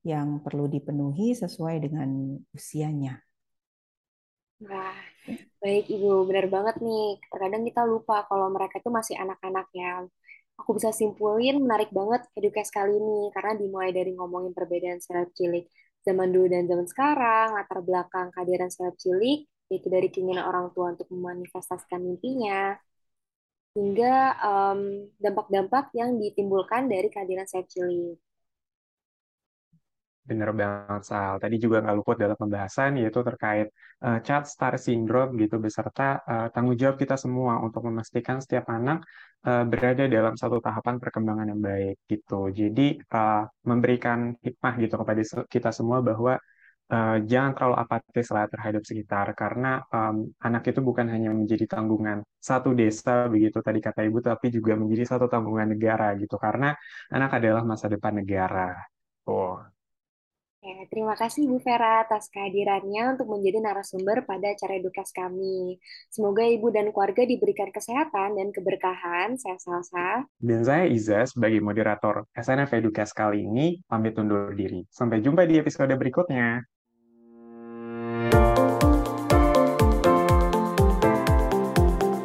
yang 0.00 0.40
perlu 0.40 0.64
dipenuhi 0.64 1.36
sesuai 1.36 1.84
dengan 1.84 2.40
usianya. 2.56 3.20
Wah, 4.64 4.96
baik 5.60 5.92
Ibu, 5.92 6.24
benar 6.24 6.48
banget 6.48 6.80
nih. 6.80 7.20
Terkadang 7.28 7.62
kita 7.68 7.84
lupa 7.84 8.24
kalau 8.24 8.48
mereka 8.48 8.80
itu 8.80 8.88
masih 8.88 9.20
anak-anak 9.20 9.68
ya. 9.76 10.08
Aku 10.56 10.72
bisa 10.78 10.88
simpulin 10.94 11.60
menarik 11.60 11.92
banget 11.92 12.24
edukasi 12.32 12.70
kali 12.72 12.96
ini 12.96 13.28
karena 13.34 13.58
dimulai 13.58 13.90
dari 13.92 14.14
ngomongin 14.14 14.54
perbedaan 14.56 15.02
seleb 15.02 15.34
cilik 15.36 15.66
zaman 16.04 16.30
dulu 16.30 16.46
dan 16.52 16.64
zaman 16.68 16.86
sekarang, 16.86 17.56
latar 17.58 17.80
belakang 17.80 18.28
kehadiran 18.32 18.70
seleb 18.70 18.94
cilik, 19.00 19.48
yaitu 19.72 19.88
dari 19.88 20.08
keinginan 20.12 20.44
orang 20.46 20.70
tua 20.76 20.92
untuk 20.94 21.08
memanifestasikan 21.10 22.00
mimpinya, 22.04 22.76
hingga 23.74 24.38
dampak-dampak 25.18 25.90
um, 25.90 25.96
yang 25.98 26.10
ditimbulkan 26.16 26.86
dari 26.86 27.10
kehadiran 27.10 27.46
cilik. 27.46 28.16
Benar 30.24 30.56
banget, 30.56 31.02
Sal. 31.04 31.36
Tadi 31.36 31.56
juga 31.60 31.84
nggak 31.84 31.96
luput 32.00 32.16
dalam 32.16 32.32
pembahasan, 32.32 32.96
yaitu 32.96 33.20
terkait 33.20 33.68
uh, 34.00 34.24
child 34.24 34.48
star 34.48 34.80
syndrome 34.80 35.36
gitu, 35.36 35.60
beserta 35.60 36.24
uh, 36.24 36.48
tanggung 36.48 36.80
jawab 36.80 36.96
kita 36.96 37.20
semua 37.20 37.60
untuk 37.60 37.84
memastikan 37.84 38.40
setiap 38.40 38.72
anak 38.72 39.04
uh, 39.44 39.68
berada 39.68 40.08
dalam 40.08 40.32
satu 40.32 40.64
tahapan 40.64 40.96
perkembangan 40.96 41.52
yang 41.52 41.60
baik 41.60 41.96
gitu. 42.08 42.48
Jadi 42.48 43.04
uh, 43.12 43.44
memberikan 43.68 44.32
hikmah 44.40 44.74
gitu 44.80 44.94
kepada 44.96 45.20
kita 45.44 45.70
semua 45.76 46.00
bahwa 46.00 46.40
uh, 46.90 47.16
jangan 47.24 47.52
terlalu 47.56 47.76
apatis 47.80 48.28
lah 48.34 48.44
terhadap 48.50 48.82
sekitar, 48.84 49.26
karena 49.38 49.80
um, 49.92 50.28
anak 50.42 50.68
itu 50.68 50.80
bukan 50.84 51.06
hanya 51.08 51.30
menjadi 51.32 51.78
tanggungan 51.78 52.24
satu 52.36 52.76
desa 52.76 53.30
begitu 53.30 53.60
tadi 53.64 53.80
kata 53.80 54.04
ibu, 54.04 54.18
tapi 54.20 54.52
juga 54.52 54.76
menjadi 54.76 55.16
satu 55.16 55.30
tanggungan 55.30 55.72
negara 55.72 56.12
gitu, 56.18 56.36
karena 56.36 56.76
anak 57.08 57.40
adalah 57.40 57.62
masa 57.64 57.88
depan 57.88 58.20
negara. 58.20 58.76
Oh. 59.24 59.56
Ya, 60.64 60.80
terima 60.88 61.12
kasih 61.12 61.44
Bu 61.44 61.60
Vera 61.60 62.08
atas 62.08 62.32
kehadirannya 62.32 63.12
untuk 63.12 63.28
menjadi 63.36 63.60
narasumber 63.60 64.24
pada 64.24 64.48
acara 64.48 64.80
edukasi 64.80 65.12
kami. 65.12 65.76
Semoga 66.08 66.40
Ibu 66.40 66.72
dan 66.72 66.88
keluarga 66.88 67.28
diberikan 67.28 67.68
kesehatan 67.68 68.40
dan 68.40 68.48
keberkahan. 68.48 69.36
Saya 69.36 69.60
Salsa. 69.60 70.24
Dan 70.40 70.64
saya 70.64 70.88
Iza 70.88 71.28
sebagai 71.28 71.60
moderator 71.60 72.24
SNF 72.32 72.80
Edukasi 72.80 73.12
kali 73.12 73.44
ini 73.44 73.84
pamit 73.84 74.16
undur 74.16 74.56
diri. 74.56 74.88
Sampai 74.88 75.20
jumpa 75.20 75.44
di 75.44 75.60
episode 75.60 75.92
berikutnya. 76.00 76.64